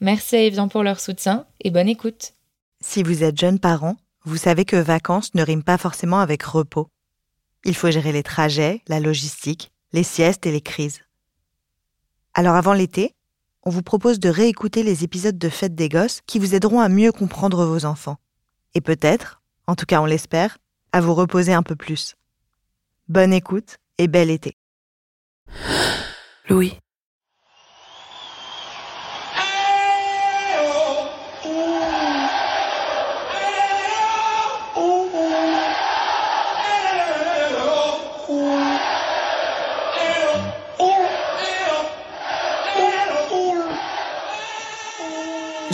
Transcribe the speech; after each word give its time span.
Merci 0.00 0.36
à 0.36 0.42
Evian 0.42 0.68
pour 0.68 0.82
leur 0.82 1.00
soutien 1.00 1.46
et 1.60 1.70
bonne 1.70 1.88
écoute. 1.88 2.34
Si 2.80 3.02
vous 3.02 3.24
êtes 3.24 3.38
jeune 3.38 3.58
parent, 3.58 3.96
vous 4.24 4.36
savez 4.36 4.64
que 4.64 4.76
vacances 4.76 5.34
ne 5.34 5.42
riment 5.42 5.64
pas 5.64 5.78
forcément 5.78 6.20
avec 6.20 6.42
repos. 6.42 6.88
Il 7.64 7.74
faut 7.74 7.90
gérer 7.90 8.12
les 8.12 8.22
trajets, 8.22 8.82
la 8.86 9.00
logistique, 9.00 9.72
les 9.92 10.04
siestes 10.04 10.46
et 10.46 10.52
les 10.52 10.60
crises. 10.60 11.00
Alors 12.34 12.54
avant 12.54 12.74
l'été, 12.74 13.16
on 13.64 13.70
vous 13.70 13.82
propose 13.82 14.20
de 14.20 14.28
réécouter 14.28 14.84
les 14.84 15.02
épisodes 15.02 15.38
de 15.38 15.48
Fête 15.48 15.74
des 15.74 15.88
Gosses 15.88 16.20
qui 16.26 16.38
vous 16.38 16.54
aideront 16.54 16.80
à 16.80 16.88
mieux 16.88 17.10
comprendre 17.10 17.64
vos 17.64 17.84
enfants. 17.84 18.18
Et 18.74 18.80
peut-être, 18.80 19.42
en 19.66 19.74
tout 19.74 19.86
cas 19.86 20.00
on 20.00 20.06
l'espère, 20.06 20.58
à 20.92 21.00
vous 21.00 21.14
reposer 21.14 21.52
un 21.52 21.64
peu 21.64 21.74
plus. 21.74 22.14
Bonne 23.08 23.32
écoute 23.32 23.78
et 23.98 24.06
bel 24.06 24.30
été. 24.30 24.56
Louis. 26.48 26.78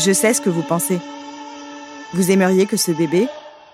Je 0.05 0.12
sais 0.12 0.34
ce 0.34 0.42
que 0.42 0.50
vous 0.50 0.60
pensez. 0.60 1.00
Vous 2.12 2.30
aimeriez 2.30 2.66
que 2.66 2.77
ce 2.77 2.91
bébé, 2.91 3.27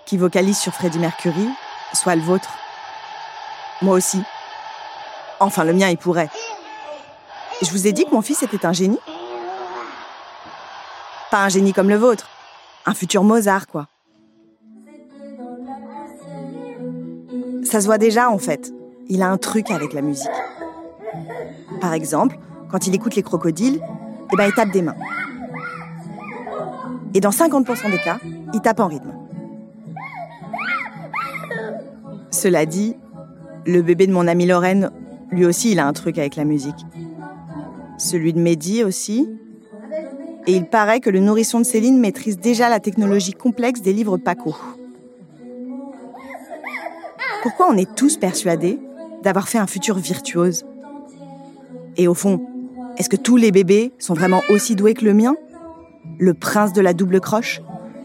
qui 0.05 0.17
vocalise 0.17 0.57
sur 0.57 0.73
Freddie 0.73 0.97
Mercury, 0.97 1.49
soit 1.91 2.15
le 2.15 2.21
vôtre. 2.21 2.49
Moi 3.81 3.97
aussi. 3.97 4.23
Enfin, 5.41 5.65
le 5.65 5.73
mien, 5.73 5.89
il 5.89 5.97
pourrait. 5.97 6.29
Je 7.61 7.69
vous 7.71 7.85
ai 7.85 7.91
dit 7.91 8.05
que 8.05 8.11
mon 8.11 8.21
fils 8.21 8.43
était 8.43 8.65
un 8.65 8.71
génie 8.71 8.99
Pas 11.31 11.43
un 11.43 11.49
génie 11.49 11.73
comme 11.73 11.89
le 11.89 11.97
vôtre. 11.97 12.29
Un 12.85 12.93
futur 12.93 13.25
Mozart, 13.25 13.67
quoi. 13.67 13.87
Ça 17.65 17.81
se 17.81 17.85
voit 17.87 17.97
déjà, 17.97 18.29
en 18.29 18.37
fait. 18.37 18.71
Il 19.09 19.21
a 19.21 19.27
un 19.27 19.37
truc 19.37 19.69
avec 19.69 19.91
la 19.91 20.01
musique. 20.01 20.29
Par 21.81 21.91
exemple, 21.91 22.39
quand 22.71 22.87
il 22.87 22.95
écoute 22.95 23.15
les 23.15 23.23
crocodiles, 23.23 23.81
eh 24.31 24.35
ben, 24.37 24.45
il 24.45 24.53
tape 24.53 24.71
des 24.71 24.81
mains. 24.81 24.95
Et 27.13 27.19
dans 27.19 27.29
50% 27.29 27.91
des 27.91 27.97
cas, 27.97 28.19
il 28.53 28.61
tape 28.61 28.79
en 28.79 28.87
rythme. 28.87 29.13
Cela 32.29 32.65
dit, 32.65 32.95
le 33.65 33.81
bébé 33.81 34.07
de 34.07 34.13
mon 34.13 34.27
amie 34.27 34.45
Lorraine, 34.45 34.91
lui 35.31 35.45
aussi, 35.45 35.71
il 35.71 35.79
a 35.79 35.87
un 35.87 35.93
truc 35.93 36.17
avec 36.17 36.35
la 36.35 36.45
musique. 36.45 36.85
Celui 37.97 38.33
de 38.33 38.39
Mehdi 38.39 38.83
aussi. 38.83 39.29
Et 40.47 40.55
il 40.55 40.65
paraît 40.65 41.01
que 41.01 41.09
le 41.09 41.19
nourrisson 41.19 41.59
de 41.59 41.65
Céline 41.65 41.99
maîtrise 41.99 42.37
déjà 42.37 42.69
la 42.69 42.79
technologie 42.79 43.33
complexe 43.33 43.81
des 43.81 43.93
livres 43.93 44.17
Paco. 44.17 44.55
Pourquoi 47.43 47.67
on 47.69 47.77
est 47.77 47.95
tous 47.95 48.17
persuadés 48.17 48.79
d'avoir 49.23 49.47
fait 49.47 49.57
un 49.57 49.67
futur 49.67 49.97
virtuose? 49.97 50.65
Et 51.97 52.07
au 52.07 52.13
fond, 52.13 52.39
est-ce 52.97 53.09
que 53.09 53.15
tous 53.15 53.37
les 53.37 53.51
bébés 53.51 53.91
sont 53.99 54.13
vraiment 54.13 54.41
aussi 54.49 54.75
doués 54.75 54.93
que 54.93 55.05
le 55.05 55.13
mien? 55.13 55.35
Le 56.21 56.35
prince 56.35 56.71
de 56.71 56.81
la 56.81 56.93
double 56.93 57.19
croche? 57.19 57.61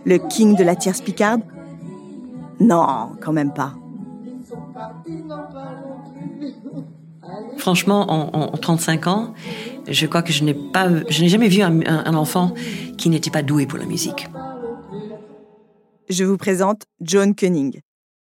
Le 0.07 0.17
king 0.17 0.57
de 0.57 0.65
la 0.65 0.75
tierce 0.75 1.03
picarde? 1.03 1.43
Non, 2.59 3.13
quand 3.21 3.33
même 3.33 3.53
pas. 3.53 3.75
Franchement, 7.59 8.35
en, 8.35 8.57
35 8.57 9.07
ans, 9.07 9.35
je 9.87 10.07
crois 10.07 10.23
que 10.23 10.33
je 10.33 10.45
n'ai 10.45 10.55
pas, 10.55 10.89
je 11.11 11.23
n'ai 11.23 11.29
jamais 11.29 11.49
vu 11.49 11.61
un, 11.61 12.15
enfant 12.15 12.55
qui 12.97 13.11
n'était 13.11 13.31
pas 13.31 13.43
doué 13.43 13.67
pour 13.67 13.79
la 13.79 13.85
musique. 13.85 14.27
Je 16.09 16.25
vous 16.25 16.39
présente 16.39 16.85
Joan 17.01 17.35
Koenig, 17.35 17.83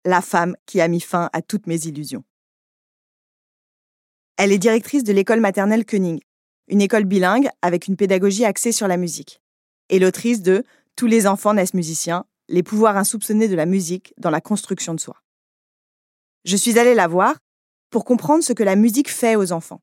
la 0.04 0.21
femme 0.21 0.54
qui 0.66 0.81
a 0.81 0.87
mis 0.87 1.00
fin 1.00 1.28
à 1.32 1.42
toutes 1.42 1.66
mes 1.66 1.87
illusions. 1.87 2.22
Elle 4.37 4.53
est 4.53 4.59
directrice 4.59 5.04
de 5.04 5.12
l'école 5.12 5.41
maternelle 5.41 5.84
Koenig, 5.84 6.22
une 6.69 6.82
école 6.82 7.04
bilingue 7.04 7.48
avec 7.62 7.88
une 7.88 7.97
pédagogie 7.97 8.44
axée 8.44 8.72
sur 8.72 8.87
la 8.87 8.97
musique 8.97 9.41
et 9.92 10.00
l'autrice 10.00 10.42
de 10.42 10.64
Tous 10.97 11.06
les 11.06 11.26
enfants 11.26 11.54
naissent 11.54 11.75
musiciens, 11.75 12.25
les 12.48 12.62
pouvoirs 12.62 12.97
insoupçonnés 12.97 13.48
de 13.48 13.54
la 13.54 13.66
musique 13.66 14.12
dans 14.19 14.30
la 14.30 14.41
construction 14.41 14.94
de 14.94 15.00
soi. 15.00 15.22
Je 16.44 16.56
suis 16.56 16.78
allée 16.78 16.94
la 16.94 17.06
voir 17.06 17.36
pour 17.91 18.04
comprendre 18.04 18.42
ce 18.42 18.53
que 18.53 18.62
la 18.62 18.75
musique 18.75 19.10
fait 19.10 19.36
aux 19.36 19.53
enfants 19.53 19.80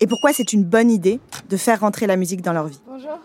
et 0.00 0.06
pourquoi 0.06 0.32
c'est 0.32 0.52
une 0.52 0.64
bonne 0.64 0.90
idée 0.90 1.20
de 1.48 1.56
faire 1.56 1.80
rentrer 1.80 2.06
la 2.06 2.16
musique 2.16 2.42
dans 2.42 2.52
leur 2.52 2.66
vie. 2.66 2.80
Bonjour. 2.86 3.18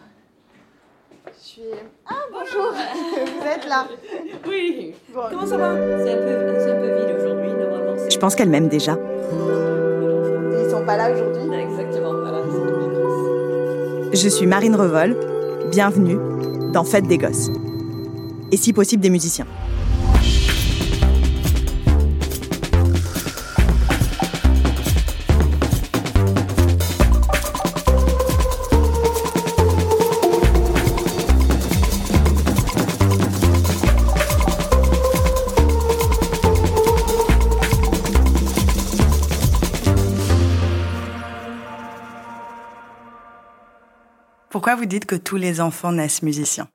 Je 1.25 1.31
suis... 1.39 1.61
Ah 2.05 2.23
bonjour 2.31 2.71
Vous 3.39 3.47
êtes 3.47 3.67
là 3.67 3.87
Oui 4.47 4.93
Comment 5.13 5.45
ça 5.45 5.57
va? 5.57 5.75
C'est 5.75 6.13
un, 6.13 6.79
peu, 6.79 6.99
vide 6.99 7.15
aujourd'hui, 7.19 7.51
normalement. 7.51 8.09
Je 8.09 8.17
pense 8.17 8.35
qu'elle 8.35 8.49
m'aime 8.49 8.69
déjà. 8.69 8.93
Ils 8.93 10.69
sont 10.69 10.85
pas 10.85 10.97
là 10.97 11.11
aujourd'hui 11.11 11.53
Exactement, 11.53 12.13
voilà. 12.13 12.43
Je 14.13 14.29
suis 14.29 14.45
Marine 14.45 14.75
Revol 14.75 15.36
Bienvenue 15.71 16.17
dans 16.71 16.83
Fête 16.83 17.07
des 17.07 17.17
Gosses. 17.17 17.51
Et 18.51 18.57
si 18.57 18.71
possible 18.71 19.03
des 19.03 19.09
musiciens. 19.09 19.45
Pourquoi 44.67 44.83
vous 44.83 44.89
dites 44.89 45.05
que 45.05 45.15
tous 45.15 45.37
les 45.37 45.61
enfants 45.61 45.93
naissent 45.93 46.23
musiciens? 46.23 46.67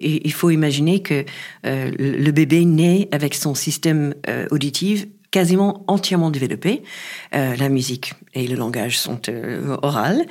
Il 0.00 0.34
faut 0.34 0.50
imaginer 0.50 1.00
que 1.00 1.24
euh, 1.64 1.90
le 1.98 2.30
bébé 2.30 2.66
naît 2.66 3.08
avec 3.10 3.34
son 3.34 3.54
système 3.54 4.14
euh, 4.28 4.46
auditif 4.50 5.06
quasiment 5.30 5.82
entièrement 5.86 6.28
développé. 6.28 6.82
Euh, 7.34 7.56
la 7.56 7.70
musique 7.70 8.12
et 8.34 8.46
le 8.46 8.54
langage 8.54 8.98
sont 8.98 9.18
euh, 9.30 9.78
orales. 9.80 10.26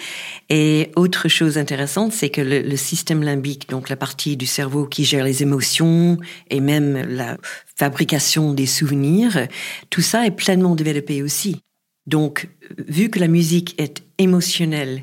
Et 0.49 0.91
autre 0.95 1.27
chose 1.27 1.57
intéressante, 1.57 2.13
c'est 2.13 2.29
que 2.29 2.41
le, 2.41 2.77
système 2.77 3.23
limbique, 3.23 3.67
donc 3.67 3.89
la 3.89 3.95
partie 3.95 4.37
du 4.37 4.45
cerveau 4.45 4.85
qui 4.85 5.03
gère 5.03 5.25
les 5.25 5.41
émotions 5.41 6.19
et 6.51 6.59
même 6.59 7.03
la 7.09 7.37
fabrication 7.75 8.53
des 8.53 8.67
souvenirs, 8.67 9.47
tout 9.89 10.03
ça 10.03 10.27
est 10.27 10.29
pleinement 10.29 10.75
développé 10.75 11.23
aussi. 11.23 11.63
Donc, 12.05 12.47
vu 12.87 13.09
que 13.09 13.17
la 13.17 13.27
musique 13.27 13.73
est 13.81 14.03
émotionnelle, 14.19 15.01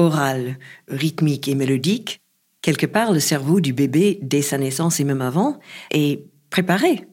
orale, 0.00 0.58
rythmique 0.88 1.46
et 1.46 1.54
mélodique, 1.54 2.20
quelque 2.62 2.86
part 2.86 3.12
le 3.12 3.20
cerveau 3.20 3.60
du 3.60 3.72
bébé, 3.72 4.18
dès 4.22 4.42
sa 4.42 4.58
naissance 4.58 4.98
et 4.98 5.04
même 5.04 5.20
avant, 5.20 5.60
est 5.90 6.24
préparé. 6.48 7.06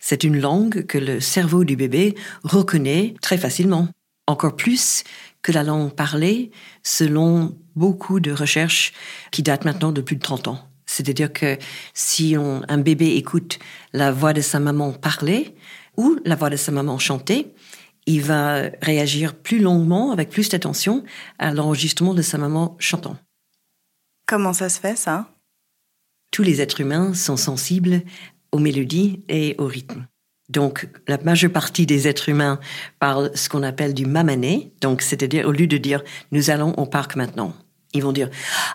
C'est 0.00 0.22
une 0.22 0.40
langue 0.40 0.86
que 0.86 0.98
le 0.98 1.20
cerveau 1.20 1.64
du 1.64 1.74
bébé 1.76 2.14
reconnaît 2.44 3.14
très 3.20 3.38
facilement, 3.38 3.88
encore 4.28 4.54
plus 4.54 5.02
que 5.42 5.50
la 5.50 5.64
langue 5.64 5.92
parlée, 5.92 6.52
selon 6.84 7.56
beaucoup 7.74 8.20
de 8.20 8.30
recherches 8.30 8.92
qui 9.32 9.42
datent 9.42 9.64
maintenant 9.64 9.90
de 9.90 10.00
plus 10.00 10.16
de 10.16 10.22
30 10.22 10.48
ans. 10.48 10.60
C'est-à-dire 10.86 11.32
que 11.32 11.58
si 11.92 12.34
un 12.36 12.78
bébé 12.78 13.16
écoute 13.16 13.58
la 13.92 14.10
voix 14.10 14.32
de 14.32 14.40
sa 14.40 14.58
maman 14.58 14.92
parler 14.92 15.54
ou 15.96 16.18
la 16.24 16.36
voix 16.36 16.50
de 16.50 16.56
sa 16.56 16.72
maman 16.72 16.98
chanter, 16.98 17.52
il 18.08 18.22
va 18.22 18.70
réagir 18.80 19.34
plus 19.34 19.58
longuement, 19.58 20.12
avec 20.12 20.30
plus 20.30 20.48
d'attention, 20.48 21.04
à 21.38 21.52
l'enregistrement 21.52 22.14
de 22.14 22.22
sa 22.22 22.38
maman 22.38 22.74
chantant. 22.78 23.16
Comment 24.26 24.54
ça 24.54 24.70
se 24.70 24.80
fait, 24.80 24.96
ça? 24.96 25.28
Tous 26.32 26.42
les 26.42 26.62
êtres 26.62 26.80
humains 26.80 27.12
sont 27.12 27.36
sensibles 27.36 28.00
aux 28.50 28.58
mélodies 28.58 29.24
et 29.28 29.54
au 29.58 29.66
rythme. 29.66 30.06
Donc, 30.48 30.88
la 31.06 31.18
majeure 31.18 31.52
partie 31.52 31.84
des 31.84 32.08
êtres 32.08 32.30
humains 32.30 32.58
parlent 32.98 33.30
ce 33.34 33.50
qu'on 33.50 33.62
appelle 33.62 33.92
du 33.92 34.06
mamané, 34.06 34.72
donc 34.80 35.02
c'est-à-dire 35.02 35.46
au 35.46 35.52
lieu 35.52 35.66
de 35.66 35.76
dire 35.76 36.02
nous 36.32 36.48
allons 36.48 36.72
au 36.78 36.86
parc 36.86 37.14
maintenant, 37.14 37.52
Ils 37.92 38.02
vont 38.02 38.12
dire 38.12 38.30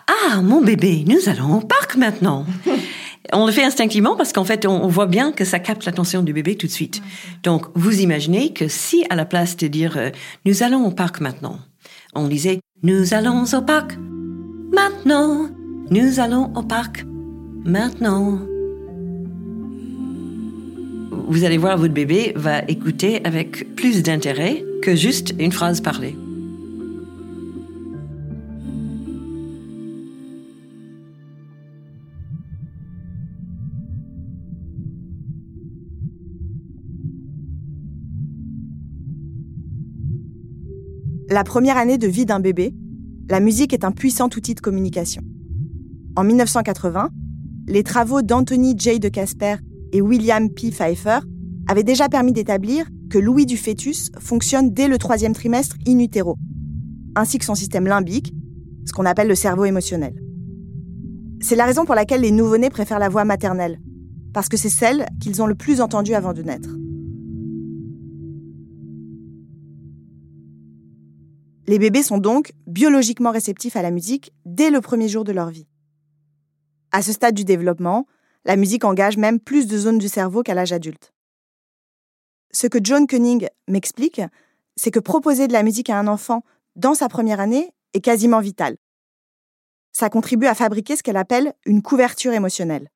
Ah, 0.06 0.42
mon 0.42 0.62
bébé, 0.62 1.04
nous 1.08 1.28
allons 1.28 1.56
au 1.58 1.60
parc 1.60 1.96
maintenant. 1.96 2.46
On 3.32 3.46
le 3.46 3.52
fait 3.52 3.64
instinctivement 3.64 4.16
parce 4.16 4.32
qu'en 4.32 4.44
fait, 4.44 4.66
on, 4.66 4.86
voit 4.88 5.06
bien 5.06 5.32
que 5.32 5.44
ça 5.44 5.58
capte 5.58 5.84
l'attention 5.86 6.22
du 6.22 6.32
bébé 6.32 6.56
tout 6.56 6.66
de 6.66 6.72
suite. 6.72 7.02
Donc, 7.42 7.66
vous 7.74 8.00
imaginez 8.00 8.52
que 8.52 8.68
si 8.68 9.04
à 9.10 9.16
la 9.16 9.24
place 9.24 9.56
de 9.56 9.66
dire 9.66 9.96
euh, 9.96 10.10
Nous 10.44 10.62
allons 10.62 10.84
au 10.86 10.90
parc 10.90 11.20
maintenant, 11.20 11.58
on 12.14 12.28
disait 12.28 12.60
Nous 12.82 13.14
allons 13.14 13.44
au 13.44 13.62
parc 13.62 13.96
maintenant, 14.72 15.48
nous 15.90 16.20
allons 16.20 16.52
au 16.54 16.62
parc 16.62 17.04
maintenant. 17.64 18.38
Vous 21.26 21.44
allez 21.44 21.56
voir, 21.56 21.78
votre 21.78 21.94
bébé 21.94 22.32
va 22.36 22.60
écouter 22.68 23.24
avec 23.24 23.74
plus 23.76 24.02
d'intérêt 24.02 24.62
que 24.82 24.94
juste 24.94 25.34
une 25.38 25.52
phrase 25.52 25.80
parlée. 25.80 26.14
La 41.34 41.42
première 41.42 41.76
année 41.76 41.98
de 41.98 42.06
vie 42.06 42.26
d'un 42.26 42.38
bébé, 42.38 42.72
la 43.28 43.40
musique 43.40 43.72
est 43.72 43.82
un 43.82 43.90
puissant 43.90 44.26
outil 44.36 44.54
de 44.54 44.60
communication. 44.60 45.20
En 46.14 46.22
1980, 46.22 47.08
les 47.66 47.82
travaux 47.82 48.22
d'Anthony 48.22 48.76
J. 48.78 49.00
de 49.00 49.08
Casper 49.08 49.56
et 49.92 50.00
William 50.00 50.48
P. 50.48 50.70
Pfeiffer 50.70 51.18
avaient 51.66 51.82
déjà 51.82 52.08
permis 52.08 52.32
d'établir 52.32 52.86
que 53.10 53.18
l'ouïe 53.18 53.46
du 53.46 53.56
fœtus 53.56 54.12
fonctionne 54.20 54.70
dès 54.70 54.86
le 54.86 54.96
troisième 54.96 55.32
trimestre 55.32 55.74
in 55.88 55.98
utero, 55.98 56.36
ainsi 57.16 57.38
que 57.38 57.44
son 57.44 57.56
système 57.56 57.88
limbique, 57.88 58.32
ce 58.86 58.92
qu'on 58.92 59.04
appelle 59.04 59.26
le 59.26 59.34
cerveau 59.34 59.64
émotionnel. 59.64 60.14
C'est 61.40 61.56
la 61.56 61.64
raison 61.64 61.84
pour 61.84 61.96
laquelle 61.96 62.20
les 62.20 62.30
nouveau-nés 62.30 62.70
préfèrent 62.70 63.00
la 63.00 63.08
voix 63.08 63.24
maternelle, 63.24 63.80
parce 64.32 64.48
que 64.48 64.56
c'est 64.56 64.68
celle 64.68 65.04
qu'ils 65.20 65.42
ont 65.42 65.48
le 65.48 65.56
plus 65.56 65.80
entendue 65.80 66.14
avant 66.14 66.32
de 66.32 66.42
naître. 66.42 66.70
Les 71.66 71.78
bébés 71.78 72.02
sont 72.02 72.18
donc 72.18 72.52
biologiquement 72.66 73.30
réceptifs 73.30 73.76
à 73.76 73.82
la 73.82 73.90
musique 73.90 74.32
dès 74.44 74.70
le 74.70 74.80
premier 74.80 75.08
jour 75.08 75.24
de 75.24 75.32
leur 75.32 75.48
vie. 75.50 75.66
À 76.92 77.02
ce 77.02 77.12
stade 77.12 77.34
du 77.34 77.44
développement, 77.44 78.06
la 78.44 78.56
musique 78.56 78.84
engage 78.84 79.16
même 79.16 79.40
plus 79.40 79.66
de 79.66 79.78
zones 79.78 79.98
du 79.98 80.08
cerveau 80.08 80.42
qu'à 80.42 80.54
l'âge 80.54 80.72
adulte. 80.72 81.12
Ce 82.52 82.66
que 82.66 82.78
John 82.82 83.06
Koenig 83.06 83.48
m'explique, 83.66 84.20
c'est 84.76 84.90
que 84.90 85.00
proposer 85.00 85.48
de 85.48 85.52
la 85.52 85.62
musique 85.62 85.90
à 85.90 85.98
un 85.98 86.06
enfant 86.06 86.44
dans 86.76 86.94
sa 86.94 87.08
première 87.08 87.40
année 87.40 87.70
est 87.94 88.00
quasiment 88.00 88.40
vital. 88.40 88.76
Ça 89.92 90.10
contribue 90.10 90.46
à 90.46 90.54
fabriquer 90.54 90.96
ce 90.96 91.02
qu'elle 91.02 91.16
appelle 91.16 91.54
une 91.64 91.82
couverture 91.82 92.32
émotionnelle. 92.32 92.90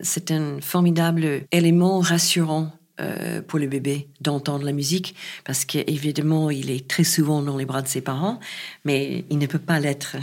C'est 0.00 0.30
un 0.30 0.60
formidable 0.60 1.46
élément 1.50 2.00
rassurant 2.00 2.72
euh, 3.02 3.42
pour 3.42 3.58
le 3.58 3.66
bébé 3.66 4.08
d'entendre 4.20 4.64
la 4.64 4.72
musique 4.72 5.14
parce 5.44 5.64
qu'évidemment, 5.64 6.50
il 6.50 6.70
est 6.70 6.88
très 6.88 7.04
souvent 7.04 7.42
dans 7.42 7.56
les 7.56 7.66
bras 7.66 7.82
de 7.82 7.88
ses 7.88 8.00
parents, 8.00 8.38
mais 8.84 9.24
il 9.30 9.38
ne 9.38 9.46
peut 9.46 9.58
pas 9.58 9.80
l'être 9.80 10.16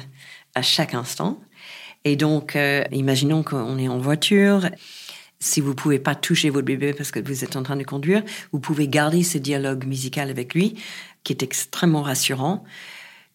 à 0.55 0.61
chaque 0.61 0.93
instant. 0.93 1.39
Et 2.05 2.15
donc, 2.15 2.55
euh, 2.55 2.83
imaginons 2.91 3.43
qu'on 3.43 3.77
est 3.77 3.87
en 3.87 3.97
voiture. 3.97 4.69
Si 5.39 5.61
vous 5.61 5.75
pouvez 5.75 5.99
pas 5.99 6.15
toucher 6.15 6.49
votre 6.49 6.65
bébé 6.65 6.93
parce 6.93 7.11
que 7.11 7.19
vous 7.19 7.43
êtes 7.43 7.55
en 7.55 7.63
train 7.63 7.75
de 7.75 7.83
conduire, 7.83 8.23
vous 8.51 8.59
pouvez 8.59 8.87
garder 8.87 9.23
ce 9.23 9.37
dialogue 9.37 9.85
musical 9.85 10.29
avec 10.29 10.53
lui, 10.53 10.75
qui 11.23 11.33
est 11.33 11.43
extrêmement 11.43 12.01
rassurant 12.01 12.63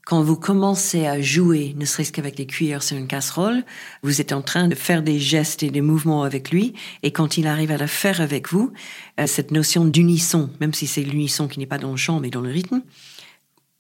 quand 0.05 0.23
vous 0.23 0.37
commencez 0.37 1.07
à 1.07 1.21
jouer, 1.21 1.75
ne 1.77 1.85
serait-ce 1.85 2.13
qu'avec 2.13 2.39
les 2.39 2.47
cuillères 2.47 2.83
sur 2.83 2.97
une 2.97 3.07
casserole, 3.07 3.65
vous 4.03 4.21
êtes 4.21 4.33
en 4.33 4.43
train 4.43 4.69
de 4.69 4.75
faire 4.75 5.03
des 5.03 5.19
gestes 5.19 5.63
et 5.63 5.71
des 5.71 5.81
mouvements 5.81 6.25
avec 6.25 6.51
lui, 6.51 6.75
et 7.03 7.11
quand 7.11 7.39
il 7.39 7.47
arrive 7.47 7.71
à 7.71 7.79
le 7.79 7.87
faire 7.87 8.21
avec 8.21 8.51
vous, 8.51 8.73
euh, 9.19 9.27
cette 9.27 9.51
notion 9.51 9.85
d'unisson, 9.87 10.51
même 10.61 10.75
si 10.75 10.87
c'est 10.87 11.03
l'unisson 11.03 11.49
qui 11.49 11.59
n'est 11.59 11.67
pas 11.67 11.79
dans 11.79 11.91
le 11.91 11.97
chant 11.97 12.21
mais 12.21 12.31
dans 12.31 12.43
le 12.43 12.51
rythme, 12.51 12.83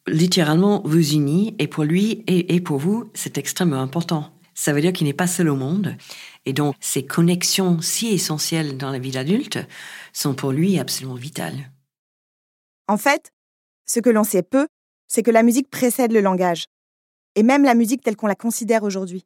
littéralement 0.06 0.82
vous 0.85 1.12
unit, 1.12 1.55
et 1.59 1.67
pour 1.67 1.85
lui 1.85 2.25
et, 2.27 2.55
et 2.55 2.61
pour 2.61 2.79
vous, 2.79 3.11
c'est 3.15 3.37
extrêmement 3.37 3.81
important. 3.81 4.31
Ça 4.55 4.73
veut 4.73 4.81
dire 4.81 4.93
qu'il 4.93 5.06
n'est 5.06 5.12
pas 5.12 5.27
seul 5.27 5.50
au 5.50 5.56
monde, 5.56 5.97
et 6.47 6.55
donc 6.55 6.75
ces 6.81 7.05
connexions 7.05 7.82
si 7.82 8.09
essentielles 8.09 8.79
dans 8.79 8.91
la 8.91 8.99
vie 8.99 9.11
d'adulte 9.11 9.59
sont 10.15 10.35
pour 10.35 10.53
lui 10.53 10.79
absolument 10.79 11.17
vitales. 11.17 11.70
En 12.88 12.97
fait, 12.97 13.32
ce 13.87 14.00
que 14.00 14.11
l'on 14.11 14.25
sait 14.25 14.43
peu, 14.43 14.67
c'est 15.15 15.23
que 15.23 15.31
la 15.31 15.45
musique 15.45 15.71
précède 15.71 16.11
le 16.11 16.21
langage, 16.21 16.67
et 17.37 17.45
même 17.45 17.63
la 17.63 17.75
musique 17.75 18.03
telle 18.03 18.17
qu'on 18.17 18.27
la 18.27 18.35
considère 18.35 18.83
aujourd'hui. 18.83 19.25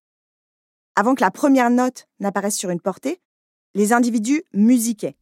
Avant 0.97 1.15
que 1.15 1.23
la 1.23 1.31
première 1.31 1.71
note 1.71 2.09
n'apparaisse 2.21 2.57
sur 2.57 2.69
une 2.69 2.81
portée, 2.83 3.23
les 3.75 3.95
individus 3.95 4.43
musiquaient. 4.53 5.17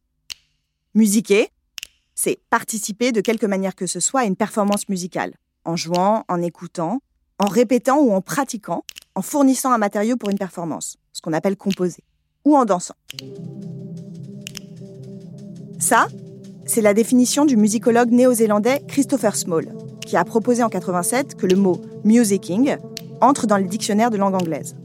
Musiquer, 0.93 1.47
c'est 2.15 2.41
participer 2.49 3.13
de 3.13 3.21
quelque 3.21 3.45
manière 3.45 3.75
que 3.75 3.87
ce 3.87 4.01
soit 4.01 4.21
à 4.21 4.25
une 4.25 4.35
performance 4.35 4.89
musicale, 4.89 5.35
en 5.63 5.77
jouant, 5.77 6.25
en 6.27 6.41
écoutant, 6.41 6.99
en 7.39 7.45
répétant 7.45 7.99
ou 7.99 8.11
en 8.11 8.19
pratiquant, 8.19 8.83
en 9.15 9.21
fournissant 9.21 9.71
un 9.71 9.77
matériau 9.77 10.17
pour 10.17 10.31
une 10.31 10.37
performance, 10.37 10.97
ce 11.13 11.21
qu'on 11.21 11.31
appelle 11.31 11.55
composer, 11.55 12.03
ou 12.43 12.57
en 12.57 12.65
dansant. 12.65 12.95
Ça, 15.79 16.09
c'est 16.65 16.81
la 16.81 16.93
définition 16.93 17.45
du 17.45 17.55
musicologue 17.55 18.11
néo-zélandais 18.11 18.81
Christopher 18.89 19.37
Small, 19.37 19.71
qui 20.07 20.15
a 20.15 20.23
proposé 20.23 20.63
en 20.63 20.69
87 20.69 21.35
que 21.35 21.45
le 21.45 21.57
mot 21.57 21.81
musicking 22.05 22.77
entre 23.19 23.45
dans 23.45 23.57
le 23.57 23.65
dictionnaire 23.65 24.09
de 24.09 24.15
langue 24.15 24.35
anglaise. 24.35 24.77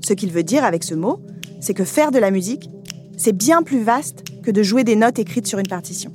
Ce 0.00 0.14
qu'il 0.14 0.32
veut 0.32 0.42
dire 0.42 0.64
avec 0.64 0.84
ce 0.84 0.94
mot, 0.94 1.20
c'est 1.60 1.74
que 1.74 1.84
faire 1.84 2.10
de 2.10 2.18
la 2.18 2.30
musique, 2.30 2.70
c'est 3.18 3.36
bien 3.36 3.62
plus 3.62 3.82
vaste 3.82 4.24
que 4.42 4.50
de 4.50 4.62
jouer 4.62 4.84
des 4.84 4.96
notes 4.96 5.18
écrites 5.18 5.46
sur 5.46 5.58
une 5.58 5.68
partition. 5.68 6.12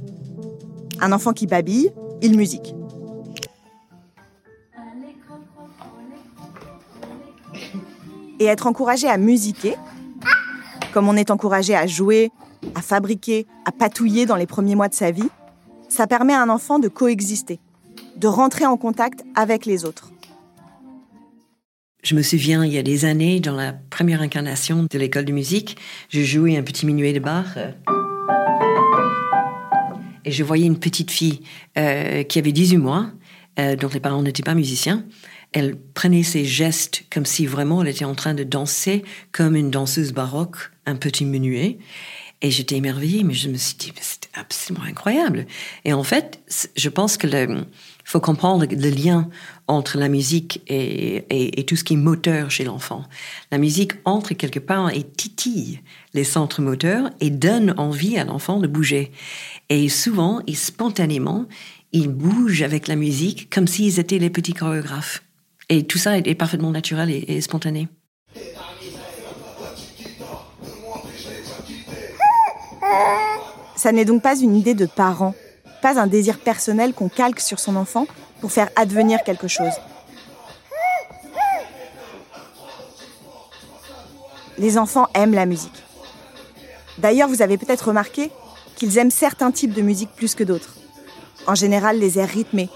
Un 0.99 1.11
enfant 1.11 1.31
qui 1.31 1.45
babille, 1.45 1.91
il 2.23 2.35
musique. 2.35 2.73
Et 8.39 8.45
être 8.45 8.65
encouragé 8.65 9.07
à 9.07 9.17
musiquer, 9.17 9.75
comme 10.91 11.07
on 11.07 11.15
est 11.15 11.29
encouragé 11.29 11.75
à 11.75 11.85
jouer, 11.85 12.31
à 12.73 12.81
fabriquer, 12.81 13.45
à 13.65 13.71
patouiller 13.71 14.25
dans 14.25 14.35
les 14.35 14.47
premiers 14.47 14.75
mois 14.75 14.89
de 14.89 14.95
sa 14.95 15.11
vie, 15.11 15.29
ça 15.87 16.07
permet 16.07 16.33
à 16.33 16.41
un 16.41 16.49
enfant 16.49 16.79
de 16.79 16.87
coexister, 16.87 17.59
de 18.17 18.27
rentrer 18.27 18.65
en 18.65 18.77
contact 18.77 19.23
avec 19.35 19.65
les 19.65 19.85
autres. 19.85 20.11
Je 22.03 22.15
me 22.15 22.21
souviens, 22.21 22.63
il 22.63 22.71
y 22.71 22.77
a 22.77 22.83
des 22.83 23.05
années, 23.05 23.39
dans 23.39 23.55
la 23.55 23.73
première 23.73 24.21
incarnation 24.21 24.87
de 24.89 24.97
l'école 24.97 25.25
de 25.25 25.33
musique, 25.33 25.77
je 26.09 26.21
jouais 26.21 26.55
un 26.55 26.63
petit 26.63 26.85
minuet 26.85 27.11
de 27.11 27.19
bar. 27.19 27.45
Euh, 27.57 27.71
et 30.23 30.31
je 30.31 30.43
voyais 30.43 30.65
une 30.65 30.79
petite 30.79 31.11
fille 31.11 31.41
euh, 31.77 32.23
qui 32.23 32.39
avait 32.39 32.51
18 32.51 32.77
mois, 32.77 33.11
euh, 33.59 33.75
dont 33.75 33.89
les 33.93 33.99
parents 33.99 34.21
n'étaient 34.21 34.43
pas 34.43 34.55
musiciens. 34.55 35.05
Elle 35.53 35.75
prenait 35.77 36.23
ses 36.23 36.45
gestes 36.45 37.03
comme 37.11 37.25
si 37.25 37.45
vraiment 37.45 37.81
elle 37.81 37.87
était 37.87 38.05
en 38.05 38.15
train 38.15 38.33
de 38.33 38.43
danser 38.43 39.03
comme 39.31 39.55
une 39.55 39.71
danseuse 39.71 40.13
baroque, 40.13 40.57
un 40.85 40.95
petit 40.95 41.25
minuet. 41.25 41.77
Et 42.41 42.51
j'étais 42.51 42.75
émerveillée, 42.75 43.23
mais 43.23 43.33
je 43.33 43.49
me 43.49 43.57
suis 43.57 43.75
dit, 43.77 43.91
c'était 43.99 44.29
absolument 44.35 44.85
incroyable. 44.85 45.47
Et 45.85 45.93
en 45.93 46.03
fait, 46.03 46.39
je 46.75 46.89
pense 46.89 47.17
que 47.17 47.25
le, 47.25 47.65
faut 48.07 48.19
comprendre 48.19 48.65
le 48.69 48.89
lien 48.89 49.29
entre 49.67 49.97
la 49.97 50.07
musique 50.07 50.61
et, 50.67 51.65
tout 51.67 51.75
ce 51.75 51.83
qui 51.83 51.93
est 51.95 51.97
moteur 51.97 52.51
chez 52.51 52.63
l'enfant. 52.63 53.03
La 53.51 53.57
musique 53.57 53.93
entre 54.05 54.33
quelque 54.33 54.59
part 54.59 54.91
et 54.91 55.03
titille 55.03 55.81
les 56.13 56.23
centres 56.23 56.61
moteurs 56.61 57.09
et 57.19 57.31
donne 57.31 57.73
envie 57.77 58.17
à 58.17 58.23
l'enfant 58.23 58.59
de 58.59 58.67
bouger. 58.67 59.11
Et 59.69 59.89
souvent 59.89 60.41
et 60.47 60.55
spontanément, 60.55 61.47
ils 61.91 62.07
bougent 62.07 62.61
avec 62.61 62.87
la 62.87 62.95
musique 62.95 63.49
comme 63.49 63.67
s'ils 63.67 63.99
étaient 63.99 64.19
les 64.19 64.29
petits 64.29 64.53
chorégraphes. 64.53 65.23
Et 65.69 65.85
tout 65.85 65.97
ça 65.97 66.17
est, 66.17 66.35
parfaitement 66.35 66.71
naturel 66.71 67.09
et 67.09 67.41
spontané. 67.41 67.89
Ça 73.75 73.91
n'est 73.91 74.05
donc 74.05 74.21
pas 74.21 74.35
une 74.35 74.55
idée 74.55 74.73
de 74.73 74.85
parent 74.85 75.33
pas 75.81 75.99
un 75.99 76.07
désir 76.07 76.39
personnel 76.39 76.93
qu'on 76.93 77.09
calque 77.09 77.39
sur 77.39 77.59
son 77.59 77.75
enfant 77.75 78.07
pour 78.41 78.51
faire 78.51 78.69
advenir 78.75 79.23
quelque 79.23 79.47
chose. 79.47 79.73
Les 84.57 84.77
enfants 84.77 85.07
aiment 85.13 85.33
la 85.33 85.45
musique. 85.45 85.83
D'ailleurs, 86.97 87.29
vous 87.29 87.43
avez 87.43 87.57
peut-être 87.57 87.89
remarqué 87.89 88.31
qu'ils 88.75 88.97
aiment 88.97 89.11
certains 89.11 89.51
types 89.51 89.73
de 89.73 89.81
musique 89.81 90.11
plus 90.15 90.33
que 90.33 90.43
d'autres. 90.43 90.75
En 91.45 91.55
général, 91.55 91.99
les 91.99 92.17
airs 92.17 92.29
rythmés 92.29 92.69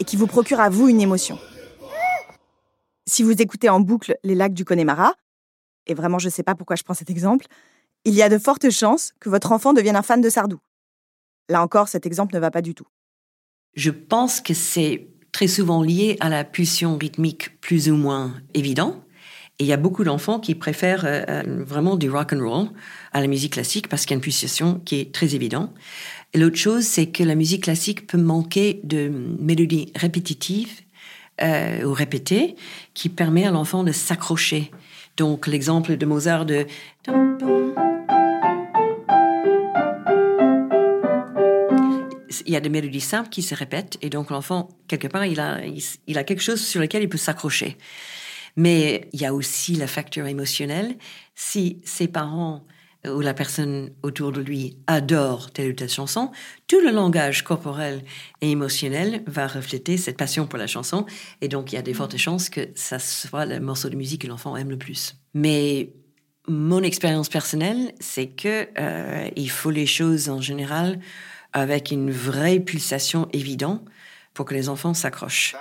et 0.00 0.04
qui 0.04 0.16
vous 0.16 0.26
procurent 0.26 0.60
à 0.60 0.68
vous 0.68 0.88
une 0.88 1.00
émotion. 1.00 1.38
Si 3.06 3.22
vous 3.22 3.40
écoutez 3.40 3.68
en 3.68 3.80
boucle 3.80 4.18
les 4.24 4.34
lacs 4.34 4.52
du 4.52 4.64
Connemara, 4.64 5.14
et 5.86 5.94
vraiment 5.94 6.18
je 6.18 6.26
ne 6.26 6.32
sais 6.32 6.42
pas 6.42 6.54
pourquoi 6.54 6.76
je 6.76 6.82
prends 6.82 6.94
cet 6.94 7.08
exemple, 7.08 7.46
il 8.08 8.14
y 8.14 8.22
a 8.22 8.28
de 8.28 8.38
fortes 8.38 8.70
chances 8.70 9.12
que 9.20 9.28
votre 9.28 9.52
enfant 9.52 9.74
devienne 9.74 9.96
un 9.96 10.02
fan 10.02 10.20
de 10.20 10.30
Sardou. 10.30 10.58
Là 11.48 11.62
encore, 11.62 11.88
cet 11.88 12.06
exemple 12.06 12.34
ne 12.34 12.40
va 12.40 12.50
pas 12.50 12.62
du 12.62 12.74
tout. 12.74 12.86
Je 13.74 13.90
pense 13.90 14.40
que 14.40 14.54
c'est 14.54 15.08
très 15.30 15.46
souvent 15.46 15.82
lié 15.82 16.16
à 16.20 16.28
la 16.28 16.44
pulsion 16.44 16.96
rythmique 16.96 17.60
plus 17.60 17.90
ou 17.90 17.96
moins 17.96 18.34
évidente. 18.54 18.96
Et 19.58 19.64
il 19.64 19.66
y 19.66 19.72
a 19.72 19.76
beaucoup 19.76 20.04
d'enfants 20.04 20.38
qui 20.38 20.54
préfèrent 20.54 21.04
euh, 21.04 21.22
euh, 21.28 21.64
vraiment 21.64 21.96
du 21.96 22.08
rock 22.08 22.32
and 22.32 22.48
roll 22.48 22.68
à 23.12 23.20
la 23.20 23.26
musique 23.26 23.54
classique 23.54 23.88
parce 23.88 24.02
qu'il 24.02 24.12
y 24.12 24.14
a 24.14 24.18
une 24.18 24.22
pulsation 24.22 24.80
qui 24.84 25.00
est 25.00 25.12
très 25.12 25.34
évidente. 25.34 25.70
L'autre 26.34 26.56
chose, 26.56 26.84
c'est 26.84 27.06
que 27.06 27.24
la 27.24 27.34
musique 27.34 27.64
classique 27.64 28.06
peut 28.06 28.18
manquer 28.18 28.80
de 28.84 29.10
mélodies 29.38 29.92
répétitives 29.96 30.80
euh, 31.42 31.84
ou 31.84 31.92
répétées 31.92 32.56
qui 32.94 33.08
permet 33.08 33.44
à 33.44 33.50
l'enfant 33.50 33.84
de 33.84 33.92
s'accrocher. 33.92 34.70
Donc 35.18 35.48
l'exemple 35.48 35.96
de 35.96 36.06
Mozart 36.06 36.46
de 36.46 36.64
il 42.46 42.52
y 42.52 42.56
a 42.56 42.60
des 42.60 42.68
mélodies 42.68 43.00
simples 43.00 43.28
qui 43.28 43.42
se 43.42 43.54
répètent 43.54 43.98
et 44.00 44.10
donc 44.10 44.30
l'enfant 44.30 44.68
quelque 44.86 45.08
part 45.08 45.26
il 45.26 45.40
a 45.40 45.58
il, 46.06 46.18
a 46.18 46.24
quelque 46.24 46.40
chose 46.40 46.64
sur 46.64 46.80
lequel 46.80 47.02
il 47.02 47.08
peut 47.08 47.18
s'accrocher. 47.18 47.76
Mais 48.56 49.08
il 49.12 49.20
y 49.20 49.26
a 49.26 49.34
aussi 49.34 49.74
la 49.74 49.88
facture 49.88 50.26
émotionnelle. 50.26 50.96
Si 51.34 51.80
ses 51.84 52.06
parents 52.06 52.64
ou 53.06 53.20
la 53.20 53.34
personne 53.34 53.90
autour 54.02 54.32
de 54.32 54.40
lui 54.40 54.76
adore 54.86 55.50
telle 55.50 55.70
ou 55.70 55.74
telle 55.74 55.88
chanson, 55.88 56.30
tout 56.66 56.80
le 56.80 56.90
langage 56.90 57.44
corporel 57.44 58.02
et 58.40 58.50
émotionnel 58.50 59.22
va 59.26 59.46
refléter 59.46 59.96
cette 59.96 60.16
passion 60.16 60.46
pour 60.46 60.58
la 60.58 60.66
chanson. 60.66 61.06
Et 61.40 61.48
donc, 61.48 61.72
il 61.72 61.76
y 61.76 61.78
a 61.78 61.82
des 61.82 61.94
fortes 61.94 62.16
chances 62.16 62.48
que 62.48 62.68
ça 62.74 62.98
soit 62.98 63.46
le 63.46 63.60
morceau 63.60 63.88
de 63.88 63.96
musique 63.96 64.22
que 64.22 64.26
l'enfant 64.26 64.56
aime 64.56 64.70
le 64.70 64.78
plus. 64.78 65.16
Mais 65.34 65.92
mon 66.48 66.82
expérience 66.82 67.28
personnelle, 67.28 67.92
c'est 68.00 68.28
que 68.28 68.68
euh, 68.78 69.28
il 69.36 69.50
faut 69.50 69.70
les 69.70 69.86
choses 69.86 70.28
en 70.28 70.40
général 70.40 70.98
avec 71.52 71.90
une 71.90 72.10
vraie 72.10 72.60
pulsation 72.60 73.28
évidente 73.32 73.82
pour 74.34 74.44
que 74.44 74.54
les 74.54 74.68
enfants 74.68 74.94
s'accrochent. 74.94 75.54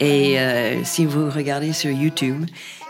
Et 0.00 0.38
euh, 0.38 0.84
si 0.84 1.06
vous 1.06 1.30
regardez 1.30 1.72
sur 1.72 1.90
YouTube, 1.90 2.44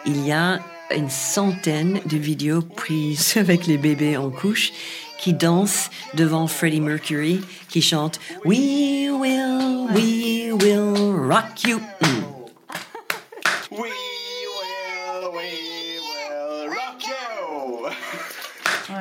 il 0.06 0.26
y 0.26 0.32
a 0.32 0.60
une 0.94 1.10
centaine 1.10 2.00
de 2.06 2.16
vidéos 2.16 2.62
prises 2.62 3.36
avec 3.40 3.66
les 3.66 3.78
bébés 3.78 4.16
en 4.16 4.30
couche 4.30 4.72
qui 5.18 5.32
dansent 5.32 5.90
devant 6.14 6.46
Freddie 6.46 6.80
Mercury, 6.80 7.40
qui 7.68 7.80
chante 7.80 8.20
We 8.44 9.10
will, 9.10 9.88
we 9.94 10.52
will 10.52 11.14
rock 11.26 11.64
you. 11.66 11.80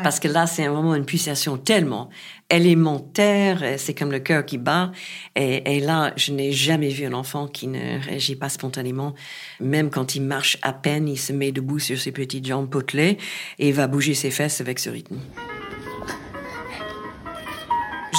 Parce 0.03 0.19
que 0.19 0.27
là, 0.27 0.47
c'est 0.47 0.67
vraiment 0.67 0.95
une 0.95 1.05
pulsation 1.05 1.57
tellement 1.57 2.09
élémentaire, 2.49 3.63
c'est 3.77 3.93
comme 3.93 4.11
le 4.11 4.19
cœur 4.19 4.45
qui 4.45 4.57
bat. 4.57 4.91
Et, 5.35 5.79
là, 5.79 6.13
je 6.15 6.31
n'ai 6.31 6.51
jamais 6.51 6.89
vu 6.89 7.05
un 7.05 7.13
enfant 7.13 7.47
qui 7.47 7.67
ne 7.67 7.99
réagit 7.99 8.35
pas 8.35 8.49
spontanément. 8.49 9.15
Même 9.59 9.89
quand 9.89 10.15
il 10.15 10.21
marche 10.21 10.57
à 10.61 10.73
peine, 10.73 11.07
il 11.07 11.17
se 11.17 11.33
met 11.33 11.51
debout 11.51 11.79
sur 11.79 11.99
ses 11.99 12.11
petites 12.11 12.45
jambes 12.45 12.69
potelées 12.69 13.17
et 13.59 13.71
va 13.71 13.87
bouger 13.87 14.13
ses 14.13 14.31
fesses 14.31 14.61
avec 14.61 14.79
ce 14.79 14.89
rythme. 14.89 15.17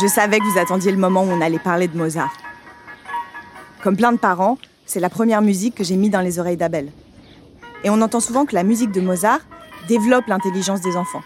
Je 0.00 0.06
savais 0.08 0.38
que 0.38 0.44
vous 0.44 0.58
attendiez 0.58 0.90
le 0.90 0.98
moment 0.98 1.22
où 1.22 1.30
on 1.30 1.40
allait 1.40 1.58
parler 1.58 1.88
de 1.88 1.96
Mozart. 1.96 2.36
Comme 3.82 3.96
plein 3.96 4.12
de 4.12 4.18
parents, 4.18 4.58
c'est 4.84 5.00
la 5.00 5.08
première 5.08 5.40
musique 5.40 5.74
que 5.74 5.84
j'ai 5.84 5.96
mise 5.96 6.10
dans 6.10 6.20
les 6.20 6.38
oreilles 6.38 6.56
d'Abel. 6.56 6.90
Et 7.84 7.90
on 7.90 8.00
entend 8.02 8.20
souvent 8.20 8.44
que 8.44 8.54
la 8.54 8.62
musique 8.62 8.90
de 8.92 9.00
Mozart 9.00 9.40
développe 9.88 10.26
l'intelligence 10.26 10.80
des 10.80 10.96
enfants. 10.96 11.22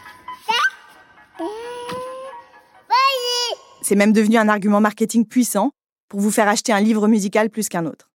C'est 3.90 3.96
même 3.96 4.12
devenu 4.12 4.36
un 4.36 4.48
argument 4.48 4.80
marketing 4.80 5.26
puissant 5.26 5.72
pour 6.08 6.20
vous 6.20 6.30
faire 6.30 6.46
acheter 6.46 6.72
un 6.72 6.78
livre 6.78 7.08
musical 7.08 7.50
plus 7.50 7.68
qu'un 7.68 7.86
autre. 7.86 8.08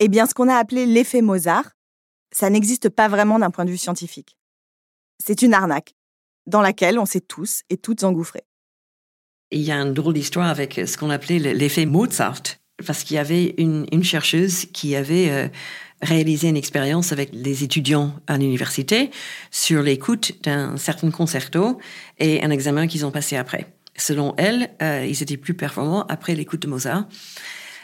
Eh 0.00 0.08
bien, 0.08 0.24
ce 0.24 0.32
qu'on 0.32 0.48
a 0.48 0.54
appelé 0.54 0.86
l'effet 0.86 1.20
Mozart, 1.20 1.72
ça 2.34 2.48
n'existe 2.48 2.88
pas 2.88 3.08
vraiment 3.08 3.38
d'un 3.38 3.50
point 3.50 3.66
de 3.66 3.70
vue 3.70 3.76
scientifique. 3.76 4.38
C'est 5.22 5.42
une 5.42 5.52
arnaque 5.52 5.94
dans 6.46 6.62
laquelle 6.62 6.98
on 6.98 7.04
s'est 7.04 7.20
tous 7.20 7.64
et 7.68 7.76
toutes 7.76 8.02
engouffrés. 8.02 8.44
Il 9.50 9.60
y 9.60 9.72
a 9.72 9.76
une 9.76 9.92
drôle 9.92 10.14
d'histoire 10.14 10.48
avec 10.48 10.80
ce 10.86 10.96
qu'on 10.96 11.10
appelait 11.10 11.38
l'effet 11.38 11.84
Mozart, 11.84 12.40
parce 12.86 13.04
qu'il 13.04 13.16
y 13.16 13.18
avait 13.18 13.56
une, 13.58 14.04
chercheuse 14.04 14.64
qui 14.72 14.96
avait 14.96 15.28
euh, 15.28 15.48
réalisé 16.00 16.48
une 16.48 16.56
expérience 16.56 17.12
avec 17.12 17.28
les 17.34 17.62
étudiants 17.62 18.14
à 18.26 18.38
l'université 18.38 19.10
sur 19.50 19.82
l'écoute 19.82 20.32
d'un 20.44 20.78
certain 20.78 21.10
concerto 21.10 21.78
et 22.18 22.42
un 22.42 22.50
examen 22.50 22.86
qu'ils 22.86 23.04
ont 23.04 23.10
passé 23.10 23.36
après. 23.36 23.77
Selon 23.98 24.34
elle, 24.38 24.70
euh, 24.80 25.04
ils 25.06 25.22
étaient 25.22 25.36
plus 25.36 25.54
performants 25.54 26.06
après 26.08 26.34
l'écoute 26.34 26.62
de 26.62 26.68
Mozart. 26.68 27.06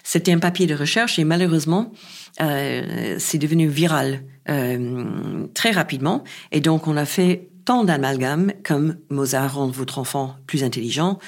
C'était 0.04 0.32
un 0.32 0.38
papier 0.38 0.66
de 0.66 0.74
recherche 0.74 1.18
et 1.18 1.24
malheureusement, 1.24 1.92
euh, 2.40 3.16
c'est 3.18 3.38
devenu 3.38 3.68
viral 3.68 4.22
euh, 4.48 5.46
très 5.54 5.72
rapidement. 5.72 6.24
Et 6.52 6.60
donc, 6.60 6.86
on 6.86 6.96
a 6.96 7.04
fait 7.04 7.48
tant 7.64 7.84
d'amalgames 7.84 8.52
comme 8.62 8.96
Mozart 9.10 9.54
rend 9.54 9.68
votre 9.68 9.98
enfant 9.98 10.36
plus 10.46 10.62
intelligent, 10.62 11.18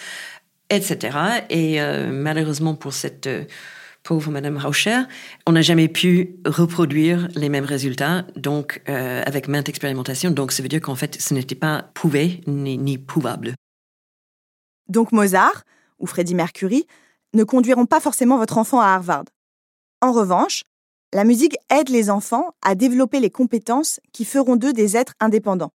etc. 0.68 1.16
Et 1.48 1.80
malheureusement 2.10 2.74
pour 2.74 2.92
cette 2.92 3.26
pauvre 4.02 4.30
Madame 4.30 4.58
Rauscher, 4.58 5.04
on 5.46 5.52
n'a 5.52 5.62
jamais 5.62 5.88
pu 5.88 6.36
reproduire 6.44 7.28
les 7.36 7.48
mêmes 7.48 7.64
résultats, 7.64 8.26
donc 8.36 8.82
avec 8.84 9.48
maintes 9.48 9.70
expérimentations. 9.70 10.30
Donc, 10.30 10.52
ça 10.52 10.62
veut 10.62 10.68
dire 10.68 10.82
qu'en 10.82 10.94
fait, 10.94 11.16
ce 11.18 11.32
n'était 11.32 11.54
pas 11.54 11.90
prouvé 11.94 12.42
ni, 12.46 12.76
ni 12.76 12.98
prouvable. 12.98 13.54
Donc 14.88 15.12
Mozart 15.12 15.64
ou 15.98 16.06
Freddie 16.06 16.34
Mercury 16.34 16.86
ne 17.34 17.44
conduiront 17.44 17.86
pas 17.86 18.00
forcément 18.00 18.38
votre 18.38 18.58
enfant 18.58 18.80
à 18.80 18.88
Harvard. 18.88 19.24
En 20.00 20.12
revanche, 20.12 20.64
la 21.12 21.24
musique 21.24 21.56
aide 21.70 21.88
les 21.88 22.10
enfants 22.10 22.50
à 22.62 22.74
développer 22.74 23.20
les 23.20 23.30
compétences 23.30 24.00
qui 24.12 24.24
feront 24.24 24.56
d'eux 24.56 24.72
des 24.72 24.96
êtres 24.96 25.14
indépendants. 25.20 25.72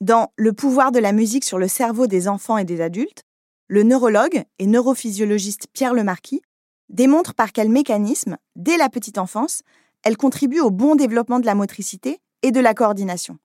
Dans 0.00 0.32
Le 0.36 0.52
pouvoir 0.52 0.90
de 0.90 0.98
la 0.98 1.12
musique 1.12 1.44
sur 1.44 1.58
le 1.58 1.68
cerveau 1.68 2.06
des 2.06 2.26
enfants 2.26 2.58
et 2.58 2.64
des 2.64 2.80
adultes, 2.80 3.22
le 3.68 3.84
neurologue 3.84 4.44
et 4.58 4.66
neurophysiologiste 4.66 5.68
Pierre 5.72 5.94
Lemarquis 5.94 6.42
démontre 6.88 7.34
par 7.34 7.52
quel 7.52 7.68
mécanisme, 7.68 8.36
dès 8.56 8.76
la 8.76 8.88
petite 8.88 9.18
enfance, 9.18 9.62
elle 10.02 10.16
contribue 10.16 10.60
au 10.60 10.70
bon 10.70 10.96
développement 10.96 11.40
de 11.40 11.46
la 11.46 11.54
motricité 11.54 12.18
et 12.42 12.50
de 12.50 12.60
la 12.60 12.74
coordination, 12.74 13.38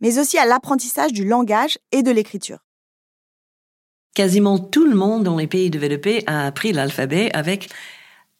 mais 0.00 0.18
aussi 0.18 0.36
à 0.36 0.46
l'apprentissage 0.46 1.12
du 1.12 1.24
langage 1.24 1.78
et 1.92 2.02
de 2.02 2.10
l'écriture 2.10 2.63
quasiment 4.14 4.58
tout 4.58 4.86
le 4.86 4.94
monde 4.94 5.24
dans 5.24 5.36
les 5.36 5.46
pays 5.46 5.70
développés 5.70 6.22
a 6.26 6.46
appris 6.46 6.72
l'alphabet 6.72 7.30
avec 7.34 7.68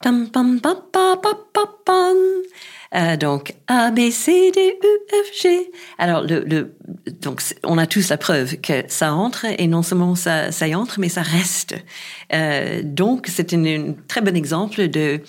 tam 0.00 0.28
pam 0.30 0.60
pam 0.60 0.76
pam 0.92 1.18
pam. 1.84 2.16
Euh, 2.94 3.16
donc 3.16 3.54
A 3.66 3.90
B 3.90 4.10
C 4.10 4.52
D 4.52 4.78
E 4.80 5.06
F 5.10 5.42
G. 5.42 5.72
Alors 5.98 6.22
le, 6.22 6.44
le 6.44 6.76
donc 7.20 7.42
on 7.64 7.76
a 7.76 7.86
tous 7.88 8.08
la 8.10 8.16
preuve 8.16 8.56
que 8.60 8.84
ça 8.86 9.12
entre 9.14 9.46
et 9.58 9.66
non 9.66 9.82
seulement 9.82 10.14
ça 10.14 10.52
ça 10.52 10.68
y 10.68 10.74
entre 10.76 11.00
mais 11.00 11.08
ça 11.08 11.22
reste. 11.22 11.74
Euh, 12.32 12.82
donc 12.84 13.26
c'est 13.26 13.52
un 13.52 13.94
très 14.06 14.20
bon 14.20 14.36
exemple 14.36 14.88
de 14.88 15.20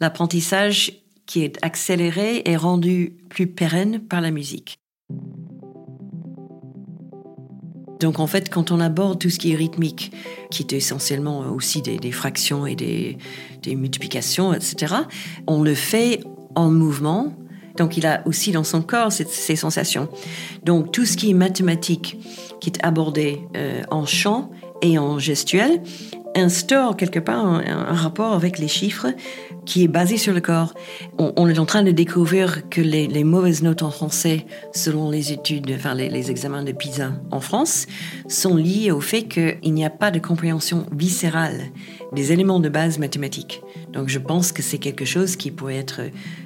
l'apprentissage 0.00 1.00
qui 1.26 1.44
est 1.44 1.58
accéléré 1.62 2.42
et 2.44 2.56
rendu 2.56 3.14
plus 3.28 3.46
pérenne 3.46 4.00
par 4.00 4.20
la 4.20 4.30
musique. 4.32 4.78
Donc 8.00 8.18
en 8.20 8.26
fait, 8.26 8.50
quand 8.50 8.70
on 8.70 8.80
aborde 8.80 9.18
tout 9.18 9.30
ce 9.30 9.38
qui 9.38 9.52
est 9.52 9.56
rythmique, 9.56 10.12
qui 10.50 10.62
est 10.62 10.72
essentiellement 10.72 11.40
aussi 11.52 11.82
des, 11.82 12.12
fractions 12.12 12.66
et 12.66 12.74
des, 12.74 13.16
multiplications, 13.74 14.52
etc., 14.54 14.94
on 15.46 15.62
le 15.62 15.74
fait 15.74 16.20
en 16.54 16.70
mouvement. 16.70 17.32
Donc 17.76 17.96
il 17.96 18.06
a 18.06 18.22
aussi 18.26 18.52
dans 18.52 18.64
son 18.64 18.82
corps 18.82 19.12
ces 19.12 19.56
sensations. 19.56 20.08
Donc 20.64 20.92
tout 20.92 21.04
ce 21.04 21.16
qui 21.16 21.30
est 21.30 21.34
mathématique, 21.34 22.18
qui 22.60 22.70
est 22.70 22.84
abordé 22.84 23.40
euh, 23.56 23.82
en 23.90 24.06
chant 24.06 24.50
et 24.82 24.98
en 24.98 25.18
gestuel, 25.18 25.82
instaure 26.34 26.96
quelque 26.96 27.18
part 27.18 27.46
un, 27.46 27.94
rapport 27.94 28.32
avec 28.32 28.58
les 28.58 28.68
chiffres 28.68 29.08
qui 29.64 29.82
est 29.82 29.88
basé 29.88 30.16
sur 30.16 30.32
le 30.32 30.40
corps. 30.40 30.74
On, 31.18 31.48
est 31.48 31.58
en 31.58 31.66
train 31.66 31.82
de 31.82 31.90
découvrir 31.90 32.68
que 32.68 32.80
les, 32.80 33.24
mauvaises 33.24 33.62
notes 33.62 33.82
en 33.82 33.90
français, 33.90 34.46
selon 34.72 35.10
les 35.10 35.32
études, 35.32 35.70
enfin 35.74 35.94
les, 35.94 36.30
examens 36.30 36.62
de 36.62 36.72
PISA 36.72 37.12
en 37.30 37.40
France, 37.40 37.86
sont 38.28 38.56
liées 38.56 38.90
au 38.90 39.00
fait 39.00 39.24
qu'il 39.24 39.74
n'y 39.74 39.84
a 39.84 39.90
pas 39.90 40.10
de 40.10 40.18
compréhension 40.18 40.86
viscérale 40.92 41.60
des 42.12 42.32
éléments 42.32 42.60
de 42.60 42.68
base 42.68 42.98
mathématiques. 42.98 43.62
Donc 43.92 44.08
je 44.08 44.18
pense 44.18 44.52
que 44.52 44.62
c'est 44.62 44.78
quelque 44.78 45.04
chose 45.04 45.36
qui 45.36 45.50
pourrait 45.50 45.76
être 45.76 46.02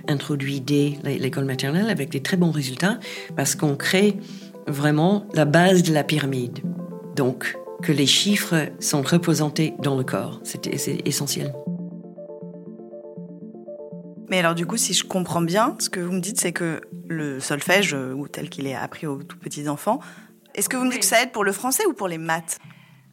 introduit 0.09 0.61
dès 0.61 0.99
l'école 1.05 1.45
maternelle 1.45 1.91
avec 1.91 2.11
des 2.11 2.21
très 2.21 2.37
bons 2.37 2.51
résultats 2.51 2.99
parce 3.37 3.55
qu'on 3.55 3.77
crée 3.77 4.17
vraiment 4.67 5.27
la 5.35 5.45
base 5.45 5.83
de 5.83 5.93
la 5.93 6.05
pyramide. 6.05 6.61
Donc, 7.17 7.57
que 7.83 7.93
les 7.93 8.07
chiffres 8.07 8.69
sont 8.79 9.03
représentés 9.03 9.75
dans 9.79 9.97
le 9.97 10.05
corps. 10.05 10.41
C'est 10.45 10.67
essentiel. 11.07 11.53
Mais 14.29 14.39
alors 14.39 14.55
du 14.55 14.65
coup, 14.65 14.77
si 14.77 14.95
je 14.95 15.05
comprends 15.05 15.43
bien, 15.43 15.75
ce 15.81 15.91
que 15.91 16.01
vous 16.01 16.13
me 16.13 16.21
dites, 16.21 16.41
c'est 16.41 16.53
que 16.53 16.81
le 17.09 17.41
solfège, 17.41 17.95
ou 17.95 18.29
tel 18.29 18.49
qu'il 18.49 18.67
est 18.67 18.77
appris 18.77 19.07
aux 19.07 19.23
tout 19.23 19.39
petits 19.39 19.69
enfants, 19.69 20.01
Est-ce 20.55 20.69
que 20.69 20.77
vous 20.77 20.85
me 20.85 20.91
dites 20.91 21.01
que 21.01 21.07
ça 21.07 21.23
aide 21.23 21.31
pour 21.33 21.45
le 21.45 21.53
français 21.53 21.87
ou 21.87 21.93
pour 21.93 22.09
les 22.09 22.19
maths? 22.19 22.59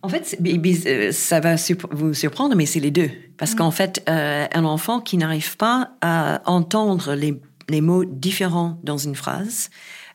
En 0.02 0.10
fait, 0.10 0.38
euh, 0.46 1.12
ça 1.12 1.40
va 1.40 1.56
vous 1.92 2.14
surprendre, 2.14 2.56
mais 2.56 2.66
c'est 2.66 2.80
les 2.80 2.92
deux. 2.92 3.10
Parce 3.38 3.54
mm. 3.54 3.58
qu'en 3.58 3.72
fait, 3.72 4.04
euh, 4.10 4.46
un 4.52 4.66
enfant 4.66 5.02
qui 5.02 5.18
n'arrive 5.18 5.58
pas 5.58 5.92
à 6.02 6.42
entendre 6.46 7.14
les, 7.14 7.40
les, 7.70 7.82
mots 7.82 8.06
différents 8.06 8.80
dans 8.84 8.98
une 8.98 9.16
phrase 9.16 9.70